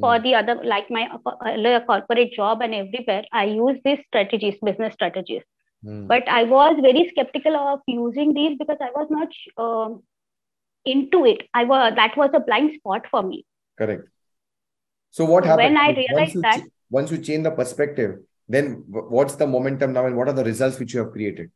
for 0.00 0.16
Hmm. 0.16 0.22
the 0.24 0.34
other, 0.40 0.56
like 0.64 0.90
my 0.90 1.08
uh, 1.14 1.36
earlier 1.46 1.80
corporate 1.92 2.32
job 2.32 2.62
and 2.62 2.74
everywhere. 2.74 3.24
I 3.32 3.44
use 3.44 3.78
these 3.84 4.00
strategies, 4.08 4.58
business 4.70 4.94
strategies. 4.94 5.42
Hmm. 5.84 6.06
But 6.06 6.28
I 6.28 6.44
was 6.44 6.76
very 6.82 7.08
skeptical 7.10 7.56
of 7.56 7.80
using 7.86 8.34
these 8.34 8.56
because 8.58 8.76
I 8.80 8.90
was 8.94 9.08
not 9.10 9.28
um, 9.56 10.02
into 10.84 11.24
it. 11.24 11.42
I 11.54 11.64
was 11.64 11.94
that 11.96 12.16
was 12.16 12.30
a 12.34 12.40
blind 12.40 12.74
spot 12.74 13.06
for 13.10 13.22
me. 13.22 13.46
Correct. 13.78 14.02
So 15.10 15.24
what 15.24 15.44
So 15.44 15.50
happened? 15.50 15.74
when 15.74 15.76
I 15.84 15.90
realized 15.92 16.34
you 16.34 16.42
that- 16.42 16.60
ch- 16.60 16.68
once 16.90 17.10
you 17.10 17.18
change 17.18 17.44
the 17.44 17.50
perspective, 17.50 18.18
then 18.48 18.84
what's 18.88 19.36
the 19.36 19.46
momentum 19.46 19.92
now 19.92 20.06
and 20.06 20.16
what 20.16 20.28
are 20.28 20.32
the 20.34 20.44
results 20.44 20.78
which 20.78 20.92
you 20.94 21.00
have 21.04 21.12
created? 21.12 21.50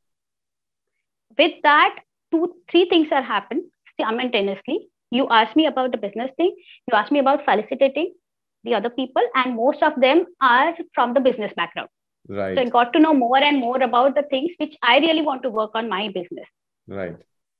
with 1.36 1.54
that, 1.64 1.96
two, 2.30 2.54
three 2.70 2.88
things 2.88 3.08
are 3.10 3.22
happened 3.22 3.62
simultaneously. 4.00 4.88
You 5.10 5.26
asked 5.28 5.56
me 5.56 5.66
about 5.66 5.90
the 5.92 5.98
business 5.98 6.30
thing. 6.36 6.54
You 6.86 6.96
asked 6.96 7.10
me 7.10 7.18
about 7.18 7.44
facilitating 7.44 8.14
the 8.62 8.74
other 8.74 8.90
people, 8.90 9.22
and 9.34 9.56
most 9.56 9.82
of 9.82 10.00
them 10.00 10.26
are 10.40 10.74
from 10.94 11.12
the 11.14 11.20
business 11.20 11.52
background. 11.56 11.88
So 12.26 12.40
I 12.40 12.64
got 12.64 12.92
to 12.94 12.98
know 12.98 13.12
more 13.12 13.38
and 13.38 13.58
more 13.58 13.82
about 13.82 14.14
the 14.14 14.22
things 14.22 14.50
which 14.58 14.74
I 14.82 14.98
really 14.98 15.22
want 15.22 15.42
to 15.42 15.50
work 15.50 15.72
on 15.74 15.88
my 15.88 16.08
business. 16.08 16.46
Right. 16.86 17.16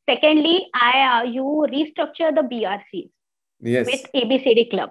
Secondly, 0.08 0.66
I 0.74 1.20
uh, 1.20 1.22
you 1.24 1.66
restructure 1.70 2.34
the 2.34 2.42
BRCs 2.42 3.10
Yes. 3.60 3.86
with 3.86 4.06
ABCD 4.14 4.70
Club. 4.70 4.90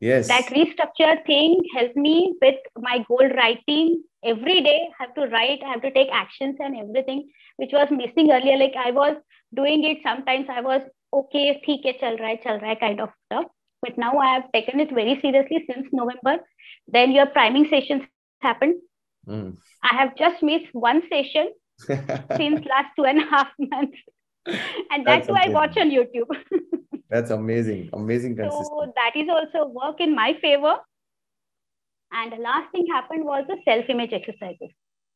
Yes. 0.00 0.28
That 0.28 0.46
restructure 0.46 1.24
thing 1.26 1.60
helped 1.74 1.96
me 1.96 2.34
with 2.40 2.56
my 2.78 3.04
goal 3.08 3.28
writing. 3.36 4.02
Every 4.24 4.60
day, 4.60 4.88
I 5.00 5.04
have 5.04 5.14
to 5.14 5.26
write, 5.28 5.62
I 5.64 5.70
have 5.70 5.82
to 5.82 5.90
take 5.90 6.08
actions 6.12 6.56
and 6.58 6.76
everything, 6.76 7.30
which 7.56 7.70
was 7.72 7.88
missing 7.90 8.30
earlier. 8.30 8.56
Like 8.58 8.74
I 8.76 8.90
was 8.90 9.16
doing 9.54 9.84
it 9.84 9.98
sometimes, 10.02 10.46
I 10.50 10.60
was 10.60 10.82
okay, 11.12 11.62
theek 11.66 11.84
hai, 11.84 11.96
chal 11.98 12.16
raha 12.18 12.42
chal 12.42 12.58
raha 12.58 12.78
kind 12.78 13.00
of 13.00 13.10
stuff. 13.26 13.46
But 13.82 13.96
now 13.96 14.18
I 14.18 14.34
have 14.34 14.52
taken 14.52 14.80
it 14.80 14.92
very 14.92 15.18
seriously 15.20 15.64
since 15.70 15.86
November. 15.92 16.44
Then 16.88 17.12
your 17.12 17.26
priming 17.26 17.68
sessions 17.68 18.02
happened. 18.42 18.74
Mm. 19.28 19.56
I 19.82 19.96
have 19.96 20.16
just 20.16 20.42
missed 20.42 20.72
one 20.72 21.02
session 21.10 21.52
since 22.36 22.64
last 22.64 22.90
two 22.96 23.04
and 23.04 23.20
a 23.20 23.24
half 23.24 23.48
months. 23.58 23.98
And 24.90 25.04
that 25.04 25.26
That's 25.26 25.26
too 25.26 25.34
I 25.34 25.48
watch 25.48 25.76
on 25.76 25.90
YouTube. 25.90 26.30
That's 27.10 27.30
amazing. 27.30 27.90
Amazing 27.92 28.36
so 28.36 28.92
that 28.94 29.12
is 29.16 29.28
also 29.28 29.68
work 29.68 30.00
in 30.00 30.14
my 30.14 30.38
favor. 30.40 30.76
And 32.12 32.32
the 32.32 32.36
last 32.36 32.70
thing 32.70 32.86
happened 32.86 33.24
was 33.24 33.44
the 33.48 33.56
self-image 33.64 34.12
exercises. 34.12 34.70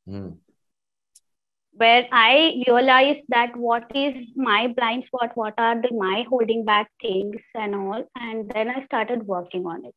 Mm. 0.09 0.39
where 1.73 2.07
I 2.11 2.63
realized 2.67 3.21
that 3.29 3.57
what 3.57 3.85
is 3.95 4.15
my 4.35 4.69
blind 4.77 5.05
spot, 5.07 5.31
what 5.35 5.55
are 5.59 5.81
the 5.81 5.91
my 5.97 6.25
holding 6.29 6.65
back 6.65 6.91
things 7.01 7.37
and 7.55 7.75
all. 7.75 8.05
And 8.17 8.51
then 8.51 8.69
I 8.71 8.85
started 8.87 9.27
working 9.27 9.67
on 9.67 9.85
it. 9.85 9.95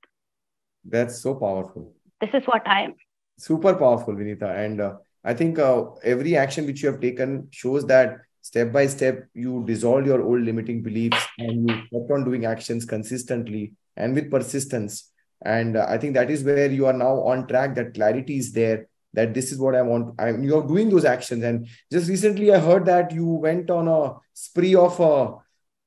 That's 0.86 1.22
so 1.22 1.34
powerful. 1.36 1.94
This 2.22 2.30
is 2.34 2.44
what 2.46 2.68
I 2.68 2.82
am. 2.84 2.96
Super 3.38 3.76
powerful, 3.76 4.16
Vinita. 4.16 4.50
And 4.58 4.82
uh, 4.82 4.96
I 5.24 5.34
think 5.34 5.60
uh, 5.60 5.86
every 6.04 6.38
action 6.38 6.66
which 6.66 6.84
you 6.84 6.92
have 6.92 7.02
taken 7.02 7.48
shows 7.52 7.86
that 7.88 8.18
step 8.42 8.72
by 8.74 8.86
step 8.88 9.26
you 9.34 9.64
dissolve 9.66 10.06
your 10.06 10.22
old 10.22 10.42
limiting 10.42 10.84
beliefs 10.84 11.26
and 11.38 11.70
you 11.70 11.76
kept 11.92 12.12
on 12.12 12.26
doing 12.26 12.46
actions 12.46 12.86
consistently 12.86 13.74
and 13.96 14.14
with 14.14 14.30
persistence. 14.30 15.12
And 15.46 15.78
uh, 15.78 15.86
I 15.90 15.98
think 15.98 16.14
that 16.14 16.30
is 16.30 16.44
where 16.44 16.72
you 16.72 16.86
are 16.86 16.94
now 16.94 17.22
on 17.22 17.48
track. 17.48 17.76
That 17.76 17.94
clarity 17.94 18.38
is 18.38 18.52
there. 18.52 18.88
That 19.14 19.34
this 19.34 19.52
is 19.52 19.60
what 19.60 19.76
I 19.76 19.82
want. 19.84 20.16
I, 20.20 20.32
you 20.32 20.58
are 20.58 20.68
doing 20.68 20.90
those 20.90 21.06
actions. 21.06 21.44
And 21.44 21.68
just 21.92 22.10
recently, 22.10 22.52
I 22.52 22.60
heard 22.60 22.86
that 22.86 23.12
you 23.12 23.26
went 23.26 23.70
on 23.70 23.88
a 23.88 24.16
spree 24.34 24.74
of 24.74 25.00
uh, 25.00 25.36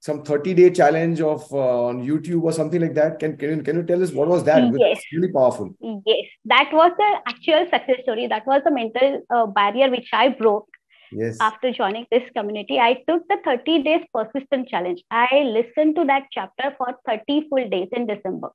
some 0.06 0.22
30 0.22 0.54
day 0.54 0.70
challenge 0.70 1.20
of 1.20 1.44
uh, 1.52 1.86
on 1.86 2.06
YouTube 2.08 2.42
or 2.44 2.52
something 2.52 2.80
like 2.80 2.94
that. 2.94 3.18
Can, 3.18 3.36
can, 3.36 3.56
you, 3.56 3.62
can 3.68 3.76
you 3.78 3.82
tell 3.90 4.02
us 4.02 4.12
what 4.12 4.28
was 4.28 4.44
that? 4.44 4.62
Yes. 4.78 4.98
It's 4.98 5.06
really 5.12 5.32
powerful. 5.32 5.74
Yes, 6.06 6.26
that 6.44 6.70
was 6.72 6.92
the 7.02 7.10
actual 7.32 7.64
success 7.74 8.02
story. 8.04 8.26
That 8.28 8.46
was 8.46 8.62
the 8.64 8.70
mental 8.70 9.22
uh, 9.30 9.46
barrier 9.46 9.90
which 9.90 10.08
I 10.12 10.28
broke 10.28 10.68
Yes. 11.12 11.36
after 11.40 11.72
joining 11.72 12.04
this 12.10 12.22
community. 12.36 12.78
I 12.80 12.94
took 13.08 13.26
the 13.28 13.36
30 13.44 13.82
days 13.84 14.00
persistent 14.12 14.68
challenge. 14.68 15.02
I 15.10 15.42
listened 15.56 15.94
to 15.96 16.04
that 16.04 16.24
chapter 16.32 16.74
for 16.78 16.88
30 17.06 17.48
full 17.48 17.68
days 17.68 17.88
in 17.92 18.06
December. 18.06 18.48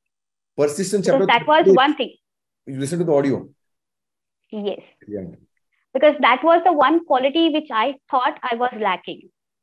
Persistent 0.58 1.06
chapter 1.06 1.22
So 1.22 1.26
that 1.28 1.48
was 1.48 1.64
three. 1.64 1.74
one 1.74 1.96
thing. 1.96 2.14
You 2.66 2.78
listen 2.80 3.00
to 3.00 3.06
the 3.06 3.14
audio. 3.14 3.48
Yes, 4.52 4.82
Brilliant. 5.06 5.40
because 5.94 6.16
that 6.20 6.44
was 6.44 6.62
the 6.66 6.74
one 6.74 7.06
quality 7.06 7.50
which 7.50 7.70
I 7.72 7.96
thought 8.10 8.38
I 8.44 8.56
was 8.56 8.74
lacking. 8.80 9.22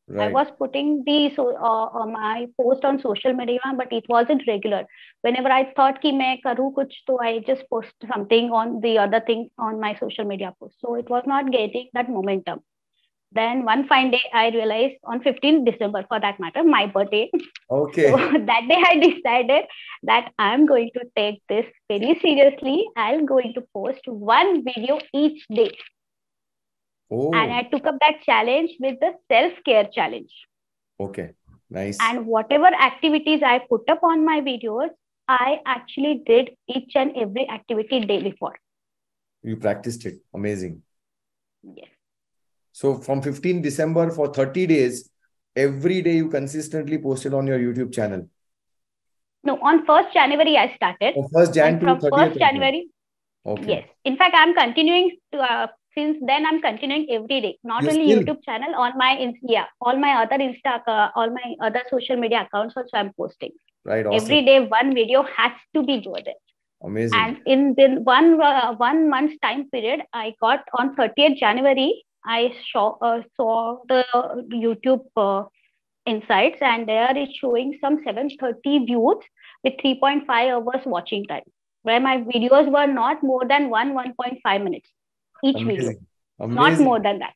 Right. 0.09 0.29
I 0.29 0.33
was 0.33 0.47
putting 0.59 1.05
the 1.05 1.31
so, 1.37 1.55
uh, 1.57 2.01
uh, 2.01 2.07
my 2.07 2.47
post 2.61 2.85
on 2.85 2.99
social 2.99 3.33
media, 3.35 3.61
but 3.77 3.93
it 3.93 4.05
wasn't 4.09 4.43
regular. 4.49 4.85
Whenever 5.21 5.49
I 5.51 5.73
thought 5.75 6.01
ki 6.01 6.13
main 6.13 6.41
karu 6.45 6.73
kuch, 6.75 6.95
to 7.07 7.19
I 7.21 7.41
just 7.41 7.69
post 7.69 7.93
something 8.13 8.51
on 8.51 8.81
the 8.81 8.99
other 8.99 9.21
thing 9.21 9.51
on 9.59 9.81
my 9.81 9.95
social 9.97 10.25
media 10.25 10.55
post. 10.59 10.77
So 10.81 10.95
it 10.95 11.11
was 11.11 11.25
not 11.27 11.53
getting 11.53 11.89
that 11.95 12.09
momentum. 12.09 12.61
Then 13.33 13.65
one 13.65 13.87
fine 13.87 14.11
day, 14.11 14.23
I 14.33 14.49
realized 14.49 14.95
on 15.05 15.21
15th 15.21 15.67
December, 15.67 16.05
for 16.09 16.19
that 16.19 16.41
matter, 16.41 16.65
my 16.65 16.87
birthday. 16.87 17.31
Okay. 17.71 18.07
So 18.11 18.17
that 18.51 18.63
day, 18.69 18.83
I 18.91 18.99
decided 18.99 19.65
that 20.05 20.33
I'm 20.39 20.65
going 20.65 20.91
to 20.95 21.03
take 21.15 21.43
this 21.51 21.67
very 21.89 22.19
seriously. 22.23 22.87
I'm 22.97 23.27
going 23.27 23.53
to 23.55 23.63
post 23.75 24.01
one 24.07 24.65
video 24.65 24.99
each 25.13 25.45
day 25.51 25.71
Oh, 27.11 27.33
and 27.33 27.53
I 27.53 27.63
took 27.63 27.87
up 27.87 27.97
that 28.01 28.23
challenge 28.25 28.73
with 28.81 28.99
the 29.01 29.13
self 29.33 29.53
care 29.65 29.89
challenge. 29.93 30.33
okay. 31.01 31.31
Nice. 31.71 31.99
And 32.01 32.25
whatever 32.27 32.67
activities 32.67 33.43
I 33.45 33.59
put 33.59 33.89
up 33.91 34.03
on 34.03 34.25
my 34.25 34.41
videos, 34.41 34.89
I 35.29 35.59
actually 35.67 36.23
did 36.25 36.53
each 36.67 36.93
and 36.95 37.15
every 37.15 37.47
activity 37.47 38.01
day 38.01 38.23
before. 38.23 38.55
You 39.43 39.57
practiced 39.59 40.07
it. 40.07 40.15
Amazing. 40.33 40.81
Yes. 41.63 41.89
So 42.73 42.95
from 42.95 43.21
15 43.21 43.61
December 43.61 44.11
for 44.13 44.33
30 44.33 44.67
days, 44.67 45.11
every 45.55 46.01
day 46.01 46.17
you 46.17 46.31
consistently 46.31 46.97
posted 46.97 47.35
on 47.35 47.47
your 47.47 47.59
YouTube 47.59 47.93
channel. 47.93 48.27
No, 49.45 49.59
on 49.61 49.85
1st 49.85 50.13
January, 50.15 50.57
I 50.57 50.75
started. 50.75 51.13
From 51.15 51.29
1st 51.35 51.55
Jan 51.55 51.67
And 51.75 51.81
to 51.81 51.87
from 51.87 52.01
1st 52.01 52.33
of 52.33 52.39
January, 52.39 52.89
Okay. 53.45 53.69
yes. 53.69 53.89
In 54.07 54.17
fact, 54.17 54.35
I'm 54.39 54.55
continuing 54.55 55.19
to, 55.33 55.39
uh, 55.41 55.67
since 55.99 56.19
then, 56.33 56.47
I'm 56.51 56.61
continuing 56.67 57.07
every 57.19 57.41
day. 57.47 57.53
Not 57.73 57.83
You 57.83 57.91
only 57.91 58.09
still- 58.09 58.23
YouTube 58.25 58.45
channel, 58.51 58.75
on 58.87 58.99
my, 59.05 59.13
yeah, 59.57 59.67
all 59.81 59.97
my 60.09 60.13
other 60.25 60.39
Insta, 60.49 60.75
uh, 60.97 61.09
all 61.15 61.31
my 61.39 61.55
other 61.71 61.83
social 61.91 62.17
media 62.27 62.43
accounts 62.43 62.77
also 62.83 63.01
I'm 63.05 63.13
posting. 63.23 63.57
Right. 63.85 64.07
Awesome. 64.07 64.21
Every 64.23 64.45
day, 64.51 64.61
one 64.77 64.95
video 65.01 65.25
has 65.39 65.53
to 65.75 65.83
be 65.83 66.01
there. 66.05 66.35
Amazing. 66.81 67.19
and 67.19 67.39
in 67.53 67.63
the 67.77 67.87
one 68.09 68.41
uh, 68.41 68.73
one 68.81 68.99
month's 69.13 69.37
time 69.45 69.63
period 69.71 70.03
i 70.13 70.33
got 70.41 70.61
on 70.79 70.91
30th 70.99 71.37
january 71.41 71.87
i 72.25 72.53
saw 72.73 72.85
uh, 73.09 73.21
saw 73.37 73.79
the 73.89 74.05
youtube 74.65 75.03
uh, 75.17 75.43
insights 76.13 76.63
and 76.63 76.89
there 76.93 77.17
it's 77.23 77.35
showing 77.41 77.73
some 77.81 77.97
730 78.05 78.85
views 78.91 79.27
with 79.65 79.75
3.5 79.85 80.29
hours 80.31 80.87
watching 80.87 81.27
time 81.33 81.49
where 81.83 81.99
my 82.07 82.19
videos 82.19 82.71
were 82.77 82.87
not 82.87 83.25
more 83.33 83.45
than 83.55 83.69
1 83.71 83.93
1.5 83.95 84.65
minutes 84.69 84.89
each 85.45 85.63
video 85.65 85.95
Amazing. 86.41 86.55
not 86.55 86.79
more 86.81 87.01
than 87.01 87.19
that 87.19 87.35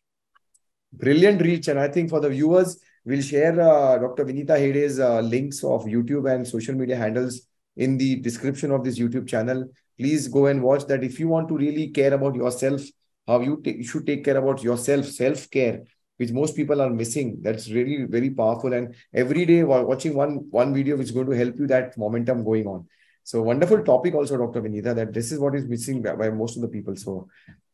Brilliant 0.93 1.41
reach. 1.41 1.69
And 1.69 1.81
I 1.81 1.89
think 1.89 2.11
for 2.11 2.21
the 2.21 2.29
viewers, 2.29 2.79
we'll 3.05 3.23
share 3.23 3.59
uh, 3.61 3.99
Dr. 3.99 4.25
Vinita 4.25 4.59
Hede's 4.59 5.01
uh, 5.01 5.21
links 5.21 5.65
of 5.65 5.85
YouTube 5.85 6.31
and 6.31 6.47
social 6.47 6.75
media 6.75 6.97
handles 6.97 7.49
in 7.77 7.97
the 7.97 8.17
description 8.17 8.71
of 8.71 8.85
this 8.85 8.99
YouTube 8.99 9.27
channel. 9.27 9.69
Please 9.99 10.29
go 10.29 10.47
and 10.47 10.63
watch 10.63 10.87
that. 10.87 11.03
If 11.03 11.19
you 11.19 11.29
want 11.29 11.49
to 11.49 11.57
really 11.57 11.89
care 11.89 12.13
about 12.13 12.35
yourself, 12.35 12.83
how 13.27 13.41
you, 13.41 13.63
ta- 13.65 13.71
you 13.71 13.85
should 13.85 14.07
take 14.07 14.25
care 14.25 14.37
about 14.37 14.63
yourself, 14.63 15.07
self 15.07 15.51
care, 15.51 15.83
which 16.19 16.31
most 16.31 16.55
people 16.55 16.83
are 16.83 16.91
missing. 16.91 17.39
That's 17.41 17.71
really 17.71 18.05
very 18.05 18.31
powerful. 18.31 18.75
And 18.75 18.95
every 19.15 19.47
day, 19.47 19.63
while 19.63 19.87
watching 19.87 20.15
one 20.15 20.47
one 20.51 20.75
video, 20.75 20.97
which 20.97 21.07
is 21.07 21.13
going 21.13 21.31
to 21.31 21.37
help 21.37 21.59
you 21.59 21.67
that 21.69 21.97
momentum 21.97 22.45
going 22.45 22.67
on. 22.67 22.87
So 23.25 23.41
wonderful 23.41 23.83
topic 23.85 24.15
also, 24.15 24.37
Dr. 24.37 24.61
Vinita. 24.61 24.95
That 24.95 25.15
this 25.15 25.33
is 25.33 25.39
what 25.39 25.55
is 25.55 25.67
missing 25.67 26.03
by, 26.03 26.17
by 26.17 26.31
most 26.31 26.57
of 26.57 26.63
the 26.63 26.69
people. 26.69 26.97
So 26.97 27.29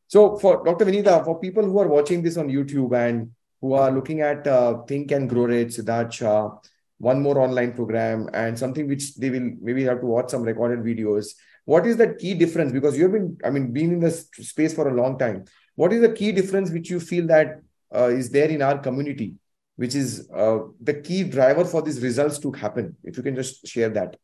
so 0.08 0.38
for 0.38 0.64
Dr. 0.64 0.86
Vinita, 0.86 1.22
for 1.24 1.38
people 1.38 1.62
who 1.62 1.78
are 1.78 1.86
watching 1.86 2.22
this 2.22 2.38
on 2.38 2.48
YouTube 2.48 2.96
and 2.96 3.30
who 3.60 3.74
are 3.74 3.90
looking 3.90 4.22
at 4.22 4.46
uh, 4.46 4.82
Think 4.88 5.10
and 5.10 5.28
Grow 5.28 5.44
Rich, 5.44 5.76
Sidharth 5.76 6.12
Shah, 6.12 6.50
one 6.96 7.20
more 7.20 7.38
online 7.38 7.74
program 7.74 8.28
and 8.32 8.58
something 8.58 8.88
which 8.88 9.14
they 9.16 9.28
will 9.28 9.52
maybe 9.60 9.84
have 9.84 10.00
to 10.00 10.06
watch 10.06 10.30
some 10.30 10.42
recorded 10.42 10.80
videos. 10.80 11.34
What 11.66 11.86
is 11.86 11.98
that 11.98 12.18
key 12.18 12.32
difference? 12.32 12.72
Because 12.72 12.96
you 12.96 13.04
have 13.04 13.12
been, 13.12 13.36
I 13.44 13.50
mean, 13.50 13.72
been 13.72 13.92
in 13.92 14.00
this 14.00 14.28
space 14.40 14.74
for 14.74 14.88
a 14.88 14.94
long 14.94 15.18
time. 15.18 15.44
What 15.74 15.92
is 15.92 16.00
the 16.00 16.12
key 16.12 16.32
difference 16.32 16.70
which 16.70 16.88
you 16.88 16.98
feel 16.98 17.26
that 17.26 17.60
uh, 17.94 18.08
is 18.08 18.30
there 18.30 18.48
in 18.48 18.62
our 18.62 18.78
community, 18.78 19.34
which 19.76 19.94
is 19.94 20.28
uh, 20.34 20.60
the 20.80 20.94
key 20.94 21.24
driver 21.24 21.66
for 21.66 21.82
these 21.82 22.02
results 22.02 22.38
to 22.38 22.52
happen? 22.52 22.96
If 23.04 23.18
you 23.18 23.22
can 23.22 23.36
just 23.36 23.66
share 23.66 23.90
that. 23.90 24.16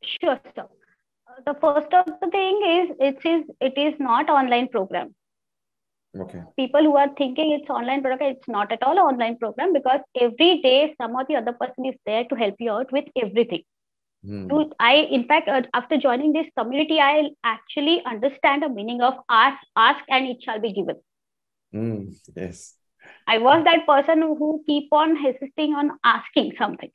sure 0.00 0.40
sir 0.54 0.66
the 1.46 1.54
first 1.62 1.92
of 2.00 2.06
the 2.20 2.28
thing 2.30 2.60
is 2.76 2.96
it 3.08 3.26
is 3.32 3.44
it 3.60 3.76
is 3.86 3.94
not 4.00 4.28
online 4.30 4.68
program 4.68 5.14
Okay. 6.22 6.42
people 6.56 6.82
who 6.82 6.96
are 6.96 7.08
thinking 7.18 7.52
it's 7.56 7.70
online 7.70 8.02
program 8.02 8.32
it's 8.34 8.48
not 8.48 8.72
at 8.72 8.82
all 8.82 8.92
an 8.92 8.98
online 9.10 9.36
program 9.38 9.72
because 9.72 10.00
every 10.20 10.60
day 10.62 10.94
some 11.00 11.14
or 11.14 11.24
the 11.28 11.36
other 11.36 11.52
person 11.52 11.86
is 11.90 11.94
there 12.04 12.24
to 12.24 12.34
help 12.34 12.56
you 12.58 12.70
out 12.78 12.90
with 12.92 13.04
everything 13.24 13.62
Hmm. 14.28 14.48
i 14.78 14.94
in 15.18 15.22
fact 15.28 15.48
uh, 15.48 15.62
after 15.72 15.96
joining 15.96 16.32
this 16.32 16.48
community 16.58 16.98
i 17.00 17.30
actually 17.50 17.94
understand 18.04 18.62
the 18.64 18.68
meaning 18.68 19.00
of 19.00 19.14
ask 19.36 19.62
ask 19.76 20.04
and 20.08 20.26
it 20.32 20.42
shall 20.42 20.60
be 20.64 20.72
given 20.78 20.98
Hmm. 21.72 21.94
Yes. 22.36 22.74
i 23.26 23.38
was 23.38 23.64
that 23.68 23.86
person 23.86 24.20
who 24.40 24.50
keep 24.66 24.92
on 24.92 25.16
hesitating 25.22 25.74
on 25.82 25.92
asking 26.04 26.52
something 26.58 26.90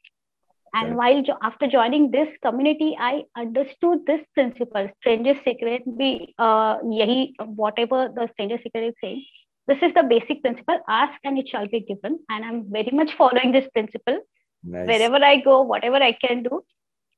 and 0.75 0.89
right. 0.89 0.97
while 0.97 1.21
jo- 1.23 1.37
after 1.41 1.67
joining 1.67 2.11
this 2.11 2.27
community, 2.43 2.95
I 2.99 3.23
understood 3.37 3.99
this 4.05 4.21
principle, 4.33 4.89
strangest 4.99 5.43
secret 5.45 5.83
be 5.97 6.35
uh, 6.37 6.77
yahi, 6.83 7.33
whatever 7.63 8.09
the 8.13 8.27
strangest 8.33 8.63
secret 8.63 8.87
is 8.89 8.93
saying. 9.01 9.23
This 9.67 9.77
is 9.81 9.93
the 9.95 10.03
basic 10.03 10.41
principle, 10.43 10.79
ask 10.87 11.13
and 11.23 11.39
it 11.39 11.47
shall 11.47 11.67
be 11.67 11.79
given. 11.79 12.19
And 12.29 12.45
I'm 12.45 12.65
very 12.69 12.91
much 12.91 13.13
following 13.17 13.51
this 13.51 13.67
principle. 13.73 14.19
Nice. 14.63 14.87
Wherever 14.87 15.23
I 15.23 15.37
go, 15.37 15.61
whatever 15.61 15.95
I 15.95 16.11
can 16.11 16.43
do, 16.43 16.63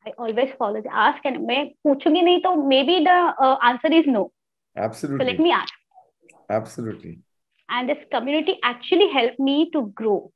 I 0.06 0.12
always 0.18 0.54
follow 0.60 0.82
the 0.82 0.94
ask 0.94 1.26
and 1.26 1.46
may. 1.46 1.76
पूछूंगी 1.86 2.22
नहीं 2.24 2.68
maybe 2.68 3.04
the 3.04 3.34
uh, 3.42 3.58
answer 3.64 3.92
is 3.92 4.06
no. 4.06 4.32
Absolutely. 4.78 5.26
So 5.26 5.32
let 5.32 5.40
me 5.40 5.52
ask. 5.52 5.74
Absolutely. 6.50 7.20
And 7.70 7.90
this 7.90 7.98
community 8.12 8.60
actually 8.64 9.12
helped 9.12 9.40
me 9.40 9.70
to 9.72 9.88
grow 9.96 10.32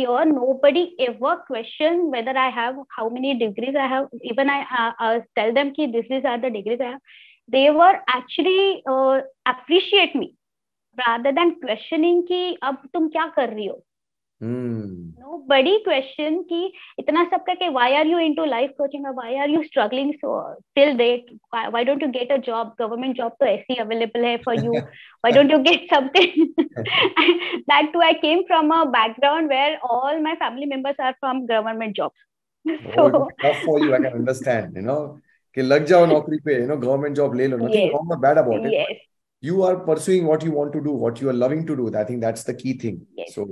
here 0.00 0.24
nobody 0.24 0.82
ever 1.06 1.36
question 1.46 2.10
whether 2.10 2.36
I 2.42 2.48
have 2.58 2.76
how 2.96 3.08
many 3.08 3.38
degrees 3.38 3.74
I 3.78 3.86
have. 3.86 4.06
Even 4.22 4.48
I 4.48 4.60
uh, 4.82 4.92
uh, 5.06 5.20
tell 5.38 5.52
them 5.52 5.72
ki 5.74 5.88
this 5.96 6.06
is 6.18 6.24
are 6.24 6.40
the 6.40 6.50
degrees 6.50 6.80
I 6.80 6.90
have. 6.92 7.00
They 7.48 7.70
were 7.70 7.96
actually 8.08 8.82
uh, 8.88 9.20
appreciate 9.54 10.14
me 10.14 10.34
rather 11.06 11.32
than 11.32 11.56
questioning 11.60 12.26
ki 12.26 12.42
ab 12.62 12.76
tum 12.94 13.10
kya 13.16 13.30
kar 13.34 13.48
rahi 13.48 13.68
ho. 13.72 13.78
No 14.42 15.38
बड़ी 15.48 15.76
question 15.84 16.40
कि 16.42 16.72
इतना 16.98 17.24
सब 17.24 17.42
करके 17.46 17.68
why 17.68 17.94
are 17.94 18.06
you 18.06 18.18
into 18.18 18.44
life 18.44 18.70
coaching 18.78 19.06
और 19.06 19.12
why 19.14 19.36
are 19.36 19.50
you 19.50 19.62
struggling 19.62 20.12
so 20.14 20.40
till 20.74 20.96
date 20.96 21.26
why 21.54 21.84
don't 21.84 22.02
you 22.02 22.08
get 22.08 22.32
a 22.32 22.36
job 22.46 22.74
government 22.80 23.16
job 23.16 23.32
तो 23.40 23.46
ऐसी 23.46 23.76
available 23.80 24.24
है 24.24 24.36
for 24.44 24.64
you 24.64 24.72
why 24.72 25.32
don't 25.32 25.52
you 25.52 25.58
get 25.62 25.86
something 25.94 26.46
that 27.72 27.92
too 27.92 28.00
I 28.02 28.12
came 28.22 28.42
from 28.42 28.70
a 28.70 28.82
background 28.90 29.50
where 29.50 29.76
all 29.90 30.20
my 30.22 30.34
family 30.34 30.66
members 30.66 31.00
are 31.00 31.12
from 31.12 31.44
government 31.46 31.96
jobs 31.96 32.26
so 32.66 33.08
tough 33.18 33.66
for 33.66 33.84
you 33.84 33.92
I 33.92 33.98
can 33.98 34.12
understand 34.12 34.76
you 34.76 34.82
know 34.82 34.96
कि 35.56 35.62
लग 35.62 35.84
जाओ 35.84 36.06
नौकरी 36.06 36.38
पे 36.44 36.60
you 36.60 36.66
know 36.68 36.76
government 36.76 37.16
job 37.16 37.34
ले 37.34 37.46
लो 37.46 37.56
nothing 37.56 37.90
wrong 37.90 38.18
bad 38.22 38.38
about 38.38 38.66
it 38.66 38.98
you 39.42 39.62
are 39.62 39.76
pursuing 39.86 40.26
what 40.26 40.44
you 40.44 40.52
want 40.52 40.72
to 40.72 40.78
do 40.78 40.96
what 40.98 41.22
you 41.22 41.28
are 41.28 41.34
loving 41.34 41.66
to 41.66 41.74
do 41.74 41.90
I 41.96 42.04
think 42.04 42.20
that's 42.20 42.50
the 42.50 42.54
key 42.54 42.78
thing 42.84 43.00
so 43.28 43.44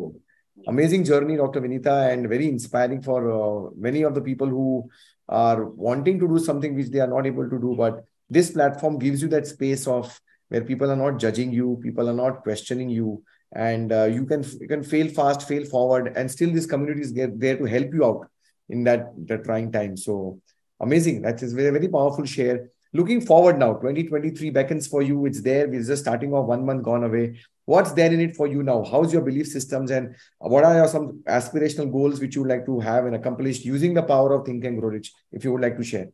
amazing 0.67 1.05
journey 1.05 1.37
dr 1.37 1.61
vinita 1.61 2.11
and 2.13 2.29
very 2.29 2.49
inspiring 2.49 3.01
for 3.03 3.21
uh, 3.31 3.71
many 3.77 4.03
of 4.03 4.15
the 4.15 4.21
people 4.21 4.47
who 4.47 4.89
are 5.29 5.65
wanting 5.65 6.19
to 6.19 6.29
do 6.29 6.39
something 6.39 6.75
which 6.75 6.89
they 6.89 7.01
are 7.01 7.13
not 7.17 7.27
able 7.27 7.49
to 7.49 7.59
do 7.59 7.75
but 7.77 8.05
this 8.31 8.51
platform 8.51 8.99
gives 8.99 9.23
you 9.23 9.29
that 9.29 9.47
space 9.47 9.87
of 9.87 10.21
where 10.49 10.65
people 10.65 10.91
are 10.91 10.97
not 10.97 11.19
judging 11.19 11.53
you 11.53 11.79
people 11.83 12.09
are 12.09 12.21
not 12.25 12.43
questioning 12.43 12.89
you 12.89 13.23
and 13.53 13.93
uh, 13.93 14.05
you 14.05 14.27
can 14.27 14.45
you 14.61 14.69
can 14.69 14.83
fail 14.83 15.09
fast 15.09 15.49
fail 15.49 15.65
forward 15.65 16.13
and 16.17 16.31
still 16.31 16.53
this 16.53 16.67
community 16.67 17.01
is 17.01 17.13
there 17.15 17.57
to 17.57 17.65
help 17.65 17.93
you 17.95 18.05
out 18.05 18.27
in 18.69 18.85
that, 18.85 19.13
that 19.27 19.45
trying 19.45 19.73
time. 19.73 19.97
So 19.97 20.41
amazing. 20.81 21.23
That 21.23 21.43
is 21.43 21.53
very 21.53 21.71
very 21.71 21.89
powerful 21.89 22.25
share 22.25 22.71
looking 22.93 23.21
forward 23.21 23.59
now 23.59 23.75
2023 23.75 24.51
beckons 24.51 24.87
for 24.87 25.03
you. 25.03 25.27
It's 25.27 25.41
there. 25.41 25.69
We're 25.69 25.83
just 25.83 26.03
starting 26.03 26.33
off. 26.33 26.47
One 26.47 26.65
month 26.65 26.83
gone 26.83 27.05
away. 27.05 27.39
What's 27.65 27.93
there 27.93 28.11
in 28.11 28.21
it 28.21 28.35
for 28.35 28.47
you 28.47 28.63
now? 28.63 28.83
How's 28.83 29.13
your 29.13 29.23
belief 29.23 29.47
systems 29.47 29.91
and 29.91 30.17
what 30.39 30.65
are 30.65 30.75
your 30.75 30.89
some 30.89 31.23
aspirational 31.29 31.93
goals 31.93 32.21
which 32.21 32.35
you 32.35 32.43
would 32.43 32.51
like 32.51 32.65
to 32.65 32.81
have 32.81 33.05
and 33.05 33.15
accomplish 33.15 33.65
using 33.65 33.93
the 33.93 34.03
power 34.03 34.33
of 34.33 34.47
think 34.47 34.65
and 34.65 34.81
grow 34.81 34.89
rich 34.89 35.13
if 35.33 35.45
you 35.45 35.53
would 35.53 35.61
like 35.61 35.77
to 35.77 35.85
share? 35.85 36.09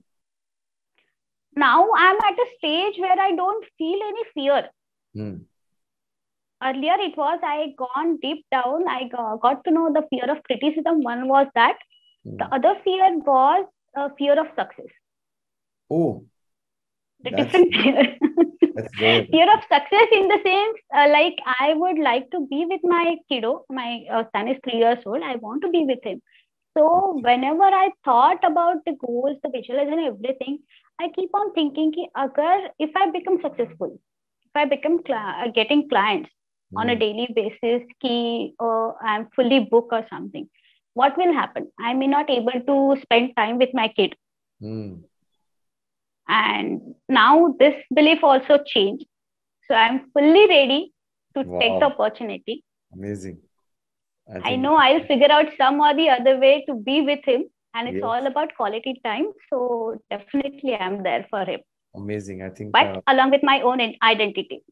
Now 1.56 1.88
i'm 1.96 2.16
at 2.16 2.34
a 2.34 2.46
stage 2.58 2.94
where 2.98 3.20
i 3.20 3.30
don't 3.36 3.64
feel 3.78 4.00
any 4.08 4.24
fear. 4.34 4.68
Hmm. 5.14 5.36
earlier 6.60 6.96
it 7.06 7.16
was 7.16 7.38
i 7.44 7.72
gone 7.78 8.18
deep 8.20 8.44
down. 8.50 8.88
I 8.88 9.08
got 9.40 9.62
to 9.62 9.70
know 9.70 9.92
the 9.92 10.02
fear 10.10 10.28
of 10.28 10.42
criticism. 10.42 11.02
One 11.02 11.28
was 11.28 11.46
that. 11.54 11.76
Hmm. 12.24 12.36
the 12.38 12.46
other 12.46 12.74
fear 12.82 13.16
was 13.18 13.66
a 13.94 14.12
fear 14.16 14.40
of 14.40 14.48
success. 14.56 14.92
Oh 15.88 16.24
the 17.24 17.30
that's, 17.30 17.52
different 17.52 17.74
fear. 18.96 19.26
fear 19.30 19.48
of 19.54 19.62
success 19.62 20.08
in 20.12 20.28
the 20.28 20.38
sense, 20.44 20.78
uh, 20.94 21.08
like 21.10 21.36
I 21.60 21.74
would 21.74 21.98
like 21.98 22.30
to 22.30 22.46
be 22.46 22.66
with 22.68 22.80
my 22.84 23.16
kiddo. 23.28 23.64
My 23.70 24.04
uh, 24.12 24.24
son 24.32 24.48
is 24.48 24.58
three 24.64 24.78
years 24.78 24.98
old. 25.06 25.22
I 25.22 25.36
want 25.36 25.62
to 25.62 25.70
be 25.70 25.84
with 25.84 26.02
him. 26.02 26.20
So 26.76 27.20
whenever 27.22 27.62
I 27.62 27.90
thought 28.04 28.42
about 28.44 28.84
the 28.84 28.96
goals, 29.06 29.38
the 29.42 29.50
visualization, 29.50 30.00
everything, 30.00 30.58
I 31.00 31.08
keep 31.14 31.30
on 31.34 31.52
thinking, 31.54 31.92
ki, 31.92 32.08
agar, 32.16 32.68
if 32.78 32.90
I 32.96 33.10
become 33.10 33.38
successful, 33.42 33.98
if 34.44 34.50
I 34.54 34.64
become 34.64 35.00
cl- 35.06 35.18
uh, 35.18 35.50
getting 35.54 35.88
clients 35.88 36.30
mm. 36.72 36.80
on 36.80 36.90
a 36.90 36.94
hmm. 36.94 36.98
daily 36.98 37.28
basis, 37.34 37.86
ki, 38.02 38.54
uh, 38.58 38.92
I'm 39.00 39.28
fully 39.36 39.60
booked 39.60 39.92
or 39.92 40.04
something, 40.10 40.48
what 40.94 41.16
will 41.16 41.32
happen? 41.32 41.70
I 41.80 41.94
may 41.94 42.08
not 42.08 42.28
able 42.28 42.60
to 42.66 43.00
spend 43.02 43.36
time 43.36 43.58
with 43.58 43.70
my 43.72 43.88
kid. 43.88 44.14
Mm 44.62 45.02
and 46.28 46.94
now 47.08 47.54
this 47.58 47.74
belief 47.94 48.22
also 48.22 48.58
changed. 48.66 49.06
So 49.68 49.74
I'm 49.74 50.10
fully 50.12 50.46
ready 50.46 50.92
to 51.36 51.42
wow. 51.42 51.58
take 51.58 51.80
the 51.80 51.86
opportunity. 51.86 52.64
Amazing. 52.92 53.38
I, 54.32 54.52
I, 54.52 54.56
know 54.56 54.76
I'll 54.76 55.04
figure 55.06 55.30
out 55.30 55.46
some 55.58 55.80
or 55.80 55.94
the 55.94 56.08
other 56.08 56.38
way 56.38 56.64
to 56.66 56.74
be 56.74 57.02
with 57.02 57.24
him. 57.24 57.44
And 57.74 57.88
it's 57.88 57.96
yes. 57.96 58.04
all 58.04 58.26
about 58.26 58.54
quality 58.54 59.00
time. 59.04 59.32
So 59.50 60.00
definitely 60.10 60.76
I'm 60.76 61.02
there 61.02 61.26
for 61.28 61.44
him. 61.44 61.60
Amazing. 61.94 62.42
I 62.42 62.50
think. 62.50 62.72
But 62.72 62.86
uh, 62.86 63.00
along 63.08 63.32
with 63.32 63.42
my 63.42 63.60
own 63.62 63.80
identity. 64.02 64.62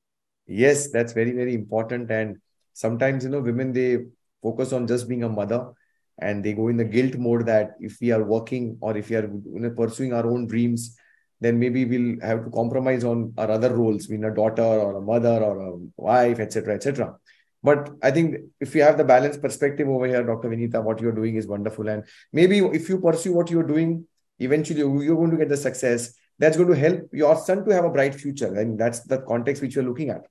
Yes, 0.47 0.91
that's 0.91 1.13
very, 1.13 1.33
very 1.33 1.55
important. 1.55 2.11
And 2.11 2.39
sometimes, 2.73 3.25
you 3.25 3.31
know, 3.31 3.41
women, 3.41 3.73
they 3.73 3.99
focus 4.43 4.73
on 4.73 4.87
just 4.87 5.09
being 5.09 5.25
a 5.25 5.29
mother 5.29 5.73
and 6.21 6.45
they 6.45 6.53
go 6.53 6.69
in 6.69 6.77
the 6.77 6.85
guilt 6.85 7.17
mode 7.17 7.47
that 7.47 7.75
if 7.81 7.99
we 8.01 8.13
are 8.13 8.23
working 8.23 8.79
or 8.81 8.97
if 8.97 9.11
we 9.11 9.17
are 9.17 9.25
you 9.25 9.43
know, 9.61 9.71
pursuing 9.71 10.13
our 10.13 10.27
own 10.27 10.47
dreams, 10.47 10.97
then 11.43 11.59
maybe 11.59 11.85
we'll 11.85 12.21
have 12.21 12.45
to 12.45 12.51
compromise 12.51 13.03
on 13.03 13.35
our 13.37 13.51
other 13.51 13.75
roles, 13.75 14.07
being 14.07 14.25
a 14.25 14.35
daughter 14.35 14.63
or 14.63 14.97
a 14.97 15.01
mother 15.01 15.43
or 15.43 15.61
a 15.61 15.73
wife, 15.97 16.39
etc., 16.39 16.75
etc. 16.77 17.17
But 17.65 17.91
I 18.01 18.13
think 18.13 18.37
if 18.61 18.75
you 18.75 18.83
have 18.83 18.97
the 18.97 19.05
balanced 19.05 19.43
perspective 19.43 19.89
over 19.89 20.07
here, 20.07 20.23
Dr. 20.23 20.49
Vinita, 20.49 20.81
what 20.83 21.01
you're 21.01 21.19
doing 21.21 21.37
is 21.37 21.47
wonderful. 21.47 21.89
And 21.89 22.05
maybe 22.33 22.59
if 22.59 22.89
you 22.89 22.99
pursue 23.01 23.33
what 23.33 23.51
you're 23.51 23.67
doing, 23.67 24.07
eventually 24.39 24.81
you're 24.81 25.17
going 25.17 25.33
to 25.33 25.37
get 25.37 25.49
the 25.49 25.57
success. 25.57 26.15
That's 26.39 26.57
going 26.57 26.71
to 26.71 26.77
help 26.77 27.09
your 27.13 27.37
son 27.37 27.65
to 27.65 27.75
have 27.75 27.85
a 27.85 27.91
bright 27.91 28.15
future. 28.15 28.55
And 28.55 28.79
that's 28.79 29.01
the 29.01 29.19
context 29.19 29.63
which 29.63 29.75
you're 29.75 29.85
looking 29.85 30.11
at. 30.11 30.23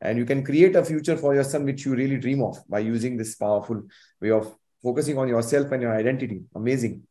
And 0.00 0.18
you 0.18 0.26
can 0.26 0.44
create 0.44 0.76
a 0.76 0.84
future 0.84 1.16
for 1.16 1.34
your 1.34 1.44
son 1.44 1.64
which 1.64 1.84
you 1.84 1.94
really 1.94 2.18
dream 2.18 2.42
of 2.42 2.56
by 2.68 2.80
using 2.80 3.16
this 3.16 3.34
powerful 3.34 3.82
way 4.20 4.30
of 4.30 4.54
focusing 4.82 5.18
on 5.18 5.28
yourself 5.28 5.72
and 5.72 5.82
your 5.82 5.94
identity. 5.94 6.42
Amazing. 6.54 7.02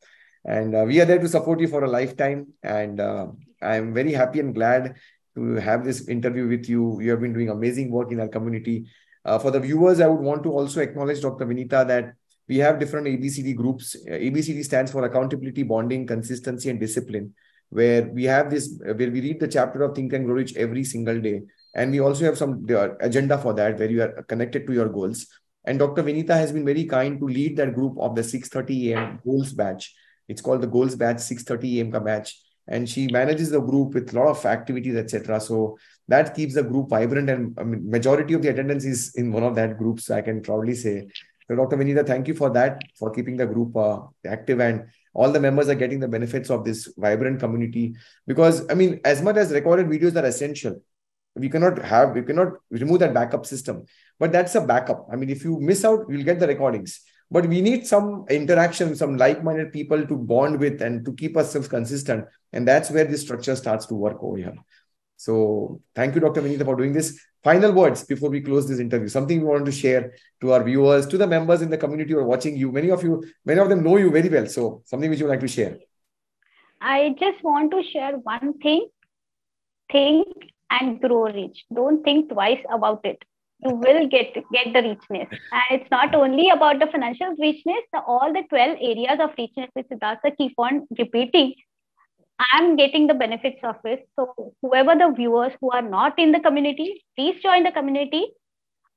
And 0.46 0.74
uh, 0.74 0.86
we 0.88 1.02
are 1.02 1.06
there 1.06 1.20
to 1.20 1.28
support 1.28 1.60
you 1.60 1.68
for 1.68 1.84
a 1.84 1.90
lifetime. 1.90 2.54
And 2.64 3.00
uh, 3.00 3.28
I'm 3.62 3.94
very 3.94 4.14
happy 4.14 4.40
and 4.40 4.54
glad 4.54 4.96
to 5.36 5.56
have 5.56 5.84
this 5.84 6.08
interview 6.08 6.48
with 6.48 6.68
you. 6.68 7.00
You 7.02 7.12
have 7.12 7.22
been 7.22 7.34
doing 7.34 7.50
amazing 7.50 7.92
work 7.92 8.12
in 8.12 8.20
our 8.20 8.28
community. 8.28 8.88
Uh, 9.24 9.38
for 9.38 9.52
the 9.52 9.60
viewers, 9.60 10.00
I 10.00 10.08
would 10.08 10.22
want 10.22 10.44
to 10.44 10.52
also 10.52 10.82
acknowledge 10.82 11.22
Dr. 11.22 11.46
Vinita 11.46 11.86
that 11.88 12.14
we 12.48 12.58
have 12.58 12.80
different 12.80 13.08
ABCD 13.08 13.56
groups. 13.56 13.96
Uh, 13.96 14.14
ABCD 14.14 14.64
stands 14.64 14.92
for 14.92 15.04
accountability, 15.04 15.64
bonding, 15.64 16.08
consistency, 16.08 16.70
and 16.70 16.80
discipline, 16.80 17.34
where 17.70 18.04
we 18.04 18.24
have 18.24 18.50
this, 18.50 18.80
uh, 18.88 18.94
where 18.94 19.12
we 19.12 19.22
read 19.22 19.40
the 19.40 19.48
chapter 19.48 19.84
of 19.84 19.96
Think 19.96 20.14
and 20.14 20.26
Grow 20.26 20.36
Rich 20.36 20.56
every 20.56 20.84
single 20.84 21.20
day. 21.20 21.42
And 21.76 21.92
we 21.92 22.00
also 22.00 22.26
have 22.26 22.38
some 22.38 22.66
agenda 23.02 23.38
for 23.38 23.54
that, 23.54 23.78
where 23.78 23.90
you 23.90 24.02
are 24.02 24.24
connected 24.24 24.66
to 24.66 24.74
your 24.74 24.90
goals. 24.90 25.28
And 25.66 25.78
Dr. 25.78 26.02
Vinita 26.02 26.30
has 26.30 26.52
been 26.52 26.66
very 26.66 26.86
kind 26.86 27.20
to 27.20 27.26
lead 27.26 27.58
that 27.58 27.76
group 27.76 27.98
of 28.00 28.16
the 28.16 28.24
6:30 28.24 28.94
a.m. 28.94 29.20
goals 29.24 29.52
batch. 29.52 29.94
It's 30.28 30.42
called 30.42 30.62
the 30.62 30.68
goals 30.68 30.96
batch 30.96 31.18
6:30 31.18 31.78
a.m. 31.78 31.92
ka 31.92 32.00
batch 32.00 32.42
and 32.68 32.90
she 32.90 33.08
manages 33.08 33.50
the 33.50 33.62
group 33.62 33.94
with 33.94 34.14
a 34.14 34.16
lot 34.20 34.28
of 34.28 34.46
activities 34.46 34.96
etc 34.96 35.40
so 35.40 35.78
that 36.08 36.36
keeps 36.36 36.54
the 36.54 36.64
group 36.64 36.90
vibrant. 36.90 37.30
And 37.30 37.58
I 37.60 37.64
mean, 37.64 37.90
majority 37.90 38.34
of 38.34 38.42
the 38.42 38.50
attendance 38.50 38.86
is 38.86 39.14
in 39.16 39.32
one 39.32 39.44
of 39.44 39.56
that 39.56 39.78
group 39.78 40.00
so 40.00 40.16
i 40.16 40.22
can 40.22 40.42
proudly 40.42 40.76
say. 40.76 41.08
So 41.48 41.56
dr 41.56 41.76
vinita 41.78 42.06
thank 42.06 42.28
you 42.28 42.34
for 42.34 42.50
that 42.52 42.82
for 42.96 43.12
keeping 43.12 43.38
the 43.38 43.46
group 43.46 43.76
uh, 43.76 44.02
active. 44.26 44.60
And 44.60 44.86
all 45.14 45.32
the 45.32 45.40
members 45.40 45.68
are 45.70 45.76
getting 45.76 46.00
the 46.00 46.08
benefits 46.08 46.50
of 46.50 46.64
this 46.64 46.90
vibrant 46.98 47.40
community. 47.40 47.96
Because 48.26 48.66
i 48.70 48.74
mean 48.74 49.00
as 49.04 49.22
much 49.22 49.38
as 49.38 49.52
recorded 49.52 49.88
videos 49.88 50.16
are 50.16 50.26
essential 50.26 50.82
we 51.36 51.50
cannot 51.50 51.78
have 51.80 52.16
we 52.16 52.24
cannot 52.24 52.54
remove 52.72 53.00
that 53.00 53.14
backup 53.14 53.46
system. 53.46 53.86
But 54.20 54.32
that's 54.32 54.56
a 54.56 54.62
backup. 54.62 55.08
I 55.12 55.16
mean 55.16 55.30
if 55.30 55.44
you 55.44 55.60
miss 55.60 55.86
out 55.86 56.06
you'll 56.10 56.24
get 56.24 56.40
the 56.40 56.48
recordings 56.48 57.02
but 57.30 57.46
we 57.46 57.62
need 57.62 57.86
some 57.86 58.26
interaction 58.30 58.96
some 58.96 59.18
like-minded 59.18 59.72
people 59.74 60.06
to 60.08 60.16
bond 60.16 60.60
with 60.60 60.82
and 60.82 61.06
to 61.06 61.14
keep 61.14 61.36
ourselves 61.36 61.68
consistent. 61.68 62.26
And 62.54 62.68
that's 62.68 62.90
where 62.90 63.06
this 63.06 63.22
structure 63.22 63.56
starts 63.56 63.86
to 63.88 63.96
work 63.96 64.18
over 64.22 64.38
here. 64.38 64.56
So 65.18 65.82
thank 65.96 66.16
you 66.16 66.22
dr 66.22 66.42
vinita 66.42 66.64
for 66.64 66.76
doing 66.76 66.94
this. 66.94 67.20
Final 67.44 67.72
words 67.72 68.04
before 68.04 68.30
we 68.30 68.42
close 68.42 68.68
this 68.68 68.80
interview. 68.80 69.08
Something 69.08 69.40
we 69.40 69.46
want 69.46 69.66
to 69.66 69.72
share 69.72 70.14
to 70.42 70.54
our 70.54 70.64
viewers 70.64 71.08
to 71.08 71.18
the 71.18 71.28
members 71.28 71.62
in 71.62 71.70
the 71.70 71.78
community 71.78 72.14
who 72.14 72.20
are 72.20 72.26
watching 72.26 72.56
you. 72.56 72.72
Many 72.72 72.92
of 72.92 73.04
you 73.04 73.24
many 73.46 73.60
of 73.60 73.70
them 73.70 73.84
know 73.84 73.98
you 73.98 74.10
very 74.10 74.30
well. 74.30 74.48
So 74.48 74.84
something 74.86 75.10
which 75.10 75.20
you 75.20 75.26
would 75.26 75.32
like 75.32 75.42
to 75.42 75.48
share. 75.48 75.78
I 76.80 77.16
just 77.20 77.44
want 77.44 77.72
to 77.72 77.84
share 77.92 78.14
one 78.18 78.58
thing. 78.60 78.88
Think 79.92 80.28
and 80.70 81.00
grow 81.02 81.24
rich. 81.24 81.66
Don't 81.74 82.04
think 82.04 82.30
twice 82.30 82.60
about 82.70 83.06
it 83.06 83.24
you 83.66 83.76
will 83.76 84.08
get 84.08 84.34
get 84.52 84.74
the 84.74 84.82
richness. 84.82 85.30
And 85.52 85.82
it's 85.82 85.92
not 85.92 86.14
only 86.14 86.50
about 86.50 86.80
the 86.80 86.88
financial 86.88 87.36
richness 87.40 87.84
the, 87.94 88.02
all 88.02 88.32
the 88.34 88.44
12 88.50 88.78
areas 88.82 89.20
of 89.20 89.32
richness 89.38 89.70
which 89.74 89.88
siddhartha 89.88 90.32
keep 90.38 90.54
on 90.58 90.88
repeating 90.98 91.54
i'm 92.52 92.76
getting 92.76 93.08
the 93.08 93.16
benefits 93.16 93.60
of 93.64 93.78
it. 93.84 94.08
So 94.16 94.54
whoever 94.62 94.96
the 94.96 95.12
viewers 95.16 95.54
who 95.60 95.72
are 95.72 95.82
not 95.82 96.20
in 96.20 96.32
the 96.32 96.40
community 96.40 97.04
please 97.16 97.42
join 97.42 97.64
the 97.64 97.72
community. 97.72 98.28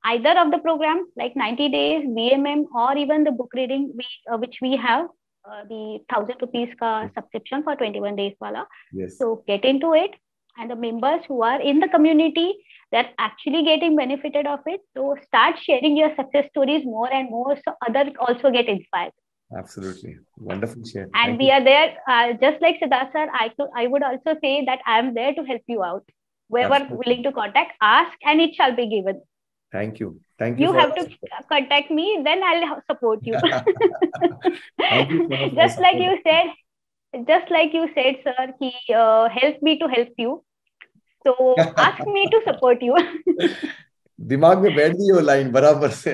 Either 0.03 0.39
of 0.39 0.51
the 0.51 0.57
program 0.59 1.07
like 1.15 1.35
90 1.35 1.69
days 1.69 2.05
vmm 2.05 2.65
or 2.75 2.97
even 2.97 3.23
the 3.23 3.31
book 3.31 3.51
reading 3.53 3.91
we, 3.95 4.05
uh, 4.31 4.37
which 4.37 4.57
we 4.61 4.75
have 4.75 5.07
uh, 5.49 5.63
the 5.69 5.99
1000 6.09 6.35
rupees 6.41 6.69
ka 6.79 7.09
subscription 7.15 7.63
for 7.63 7.75
21 7.75 8.15
days 8.15 8.33
wala. 8.39 8.67
Yes. 8.93 9.17
so 9.17 9.43
get 9.47 9.65
into 9.65 9.93
it 9.93 10.11
and 10.57 10.69
the 10.69 10.75
members 10.75 11.21
who 11.27 11.41
are 11.43 11.61
in 11.61 11.79
the 11.79 11.87
community 11.87 12.53
they're 12.91 13.09
actually 13.17 13.63
getting 13.63 13.95
benefited 13.95 14.45
of 14.45 14.59
it 14.65 14.81
so 14.95 15.15
start 15.25 15.55
sharing 15.63 15.95
your 15.97 16.13
success 16.15 16.45
stories 16.49 16.83
more 16.85 17.11
and 17.11 17.29
more 17.29 17.57
so 17.65 17.73
others 17.87 18.13
also 18.19 18.51
get 18.51 18.67
inspired. 18.67 19.13
Absolutely. 19.57 20.17
Wonderful 20.37 20.83
share. 20.85 21.09
And 21.13 21.13
Thank 21.13 21.39
we 21.39 21.45
you. 21.47 21.51
are 21.51 21.63
there 21.63 21.97
uh, 22.07 22.33
just 22.41 22.61
like 22.61 22.79
sidharth 22.79 23.11
sir 23.11 23.27
I, 23.33 23.49
could, 23.49 23.69
I 23.75 23.87
would 23.87 24.03
also 24.03 24.37
say 24.41 24.63
that 24.65 24.79
i 24.85 24.99
am 24.99 25.13
there 25.13 25.33
to 25.33 25.43
help 25.43 25.61
you 25.67 25.83
out. 25.83 26.03
Whoever 26.49 26.75
absolutely. 26.75 26.97
willing 27.05 27.23
to 27.23 27.31
contact 27.31 27.73
ask 27.81 28.17
and 28.23 28.41
it 28.41 28.55
shall 28.55 28.75
be 28.75 28.89
given. 28.89 29.21
Thank 29.71 29.99
you. 29.99 30.19
Thank 30.37 30.59
you 30.59 30.67
you 30.67 30.73
have 30.73 30.95
to 30.95 31.07
contact 31.49 31.91
me 31.91 32.21
then 32.25 32.43
i'll 32.43 32.81
support 32.89 33.19
you, 33.23 33.35
you 34.79 35.51
just 35.55 35.79
like 35.79 35.97
you 35.97 36.17
said 36.25 36.47
just 37.13 37.51
like 37.51 37.73
you 37.73 37.87
said 37.95 38.15
sir 38.23 38.53
he 38.59 38.71
uh, 38.93 39.29
help 39.29 39.61
me 39.61 39.77
to 39.79 39.87
help 39.87 40.13
you. 40.17 40.43
So 41.25 41.55
ask 41.77 42.05
me 42.07 42.29
to 42.29 42.41
support 42.45 42.81
you. 42.81 42.95
दिमाग 44.21 44.59
में 44.59 44.75
बैठ 44.75 44.91
गई 44.91 45.21
line 45.21 45.51
बराबर 45.51 45.89
से। 45.89 46.13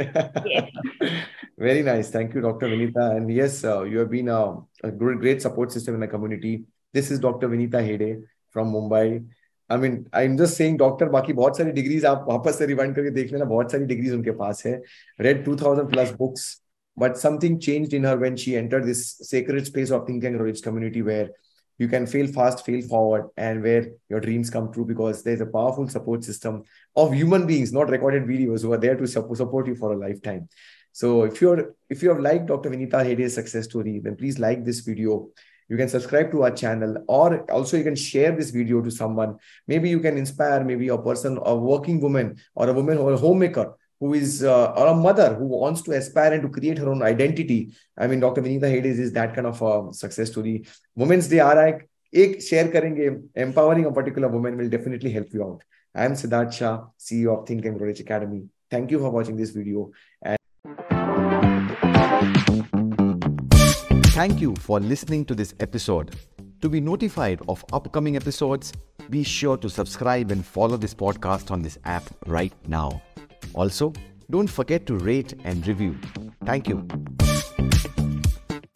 Very 1.59 1.83
nice 1.83 2.15
thank 2.15 2.35
you 2.35 2.41
doctor 2.41 2.69
Vinita 2.69 3.15
and 3.15 3.31
yes 3.31 3.65
you 3.65 3.97
have 3.97 4.05
been 4.05 4.27
a 4.27 4.65
great 4.85 5.41
support 5.41 5.71
system 5.71 6.03
in 6.03 6.07
community 6.07 6.55
this 6.93 7.11
is 7.11 7.21
doctor 7.21 7.47
Vinita 7.47 7.79
Hegde 7.79 8.13
from 8.53 8.67
Mumbai 8.67 9.29
I 9.71 9.77
mean 9.77 10.05
I 10.15 10.25
am 10.25 10.37
just 10.37 10.53
saying 10.53 10.77
doctor 10.77 11.09
बाकी 11.09 11.33
बहुत 11.33 11.57
सारी 11.57 11.71
degrees 11.71 12.05
आप 12.05 12.25
वापस 12.29 12.57
से 12.59 12.65
rewind 12.65 12.95
करके 12.95 13.09
देख 13.09 13.31
लेना। 13.31 13.45
बहुत 13.45 13.71
सारी 13.71 13.85
डिग्रीज 13.85 14.13
उनके 14.13 14.31
पास 14.31 14.65
है। 14.65 14.81
Read 15.21 15.45
2000 15.45 15.89
plus 15.89 16.11
books 16.11 16.63
but 16.97 17.17
something 17.17 17.59
changed 17.59 17.93
in 17.93 18.03
her 18.03 18.17
when 18.17 18.35
she 18.35 18.57
entered 18.57 18.85
this 18.85 19.17
sacred 19.21 19.65
space 19.65 19.91
of 19.91 20.07
think 20.07 20.23
and 20.23 20.35
knowledge 20.35 20.63
community 20.63 21.01
where 21.03 21.29
you 21.77 21.87
can 21.87 22.07
fail 22.07 22.25
fast, 22.27 22.65
fail 22.65 22.81
forward, 22.81 23.29
and 23.37 23.61
where 23.61 23.87
your 24.09 24.19
dreams 24.19 24.49
come 24.49 24.73
true 24.73 24.83
because 24.83 25.21
there's 25.21 25.41
a 25.41 25.45
powerful 25.45 25.87
support 25.87 26.23
system 26.23 26.63
of 26.95 27.13
human 27.13 27.45
beings, 27.45 27.71
not 27.71 27.89
recorded 27.89 28.23
videos, 28.23 28.63
who 28.63 28.73
are 28.73 28.79
there 28.79 28.95
to 28.95 29.05
support 29.05 29.67
you 29.67 29.75
for 29.75 29.93
a 29.93 29.97
lifetime. 29.97 30.49
So 30.91 31.23
if 31.23 31.39
you're 31.39 31.75
if 31.91 32.01
you 32.01 32.09
have 32.09 32.19
liked 32.19 32.47
Dr. 32.47 32.71
Vinita 32.71 33.05
Hede's 33.05 33.35
success 33.35 33.65
story, 33.65 33.99
then 33.99 34.15
please 34.15 34.39
like 34.39 34.65
this 34.65 34.79
video. 34.79 35.29
You 35.69 35.77
can 35.77 35.89
subscribe 35.89 36.31
to 36.31 36.43
our 36.43 36.51
channel, 36.51 37.03
or 37.07 37.49
also 37.51 37.77
you 37.77 37.83
can 37.83 37.95
share 37.95 38.31
this 38.31 38.49
video 38.49 38.81
to 38.81 38.89
someone. 38.89 39.37
Maybe 39.67 39.89
you 39.89 39.99
can 39.99 40.17
inspire 40.17 40.63
maybe 40.63 40.87
a 40.87 40.97
person, 40.97 41.37
a 41.45 41.55
working 41.55 41.99
woman, 42.01 42.37
or 42.55 42.69
a 42.69 42.73
woman 42.73 42.97
or 42.97 43.13
a 43.13 43.17
homemaker 43.17 43.75
who 43.99 44.13
is 44.13 44.43
uh, 44.43 44.71
or 44.71 44.87
a 44.87 44.95
mother 44.95 45.33
who 45.35 45.45
wants 45.45 45.81
to 45.83 45.91
aspire 45.91 46.33
and 46.33 46.41
to 46.43 46.49
create 46.49 46.77
her 46.77 46.89
own 46.89 47.01
identity. 47.01 47.73
I 47.97 48.07
mean, 48.07 48.19
Dr. 48.19 48.41
Vinita 48.41 48.69
Hede's 48.69 48.99
is 48.99 49.11
that 49.13 49.33
kind 49.33 49.47
of 49.47 49.61
a 49.61 49.93
success 49.93 50.31
story. 50.31 50.65
Women's 50.95 51.27
Day 51.27 51.41
RI, 51.41 51.87
एक 52.15 52.41
share 52.41 52.67
करेंगे 52.71 53.09
empowering 53.45 53.85
a 53.85 53.91
particular 53.91 54.27
woman 54.29 54.57
will 54.57 54.69
definitely 54.69 55.11
help 55.11 55.33
you 55.33 55.43
out. 55.43 55.63
I 55.95 56.05
am 56.05 56.13
Sidharth 56.13 56.53
Shah, 56.53 56.85
CEO 56.99 57.39
of 57.39 57.47
Think 57.47 57.65
and 57.65 57.77
Grow 57.77 57.87
Rich 57.87 57.99
Academy. 58.01 58.43
Thank 58.69 58.91
you 58.91 58.99
for 58.99 59.09
watching 59.09 59.35
this 59.35 59.49
video. 59.49 59.91
And 60.21 60.37
Thank 64.17 64.41
you 64.41 64.55
for 64.55 64.79
listening 64.79 65.25
to 65.25 65.35
this 65.35 65.53
episode. 65.59 66.15
To 66.61 66.69
be 66.69 66.79
notified 66.79 67.41
of 67.47 67.63
upcoming 67.71 68.15
episodes, 68.15 68.73
be 69.09 69.23
sure 69.23 69.57
to 69.57 69.69
subscribe 69.69 70.31
and 70.31 70.43
follow 70.45 70.77
this 70.77 70.93
podcast 70.93 71.51
on 71.51 71.61
this 71.61 71.77
app 71.85 72.03
right 72.25 72.53
now. 72.67 73.01
Also, 73.57 73.91
don't 74.29 74.47
forget 74.47 74.85
to 74.85 74.95
rate 74.97 75.33
and 75.43 75.65
review. 75.65 75.97
Thank 76.45 76.67
you. 76.67 76.87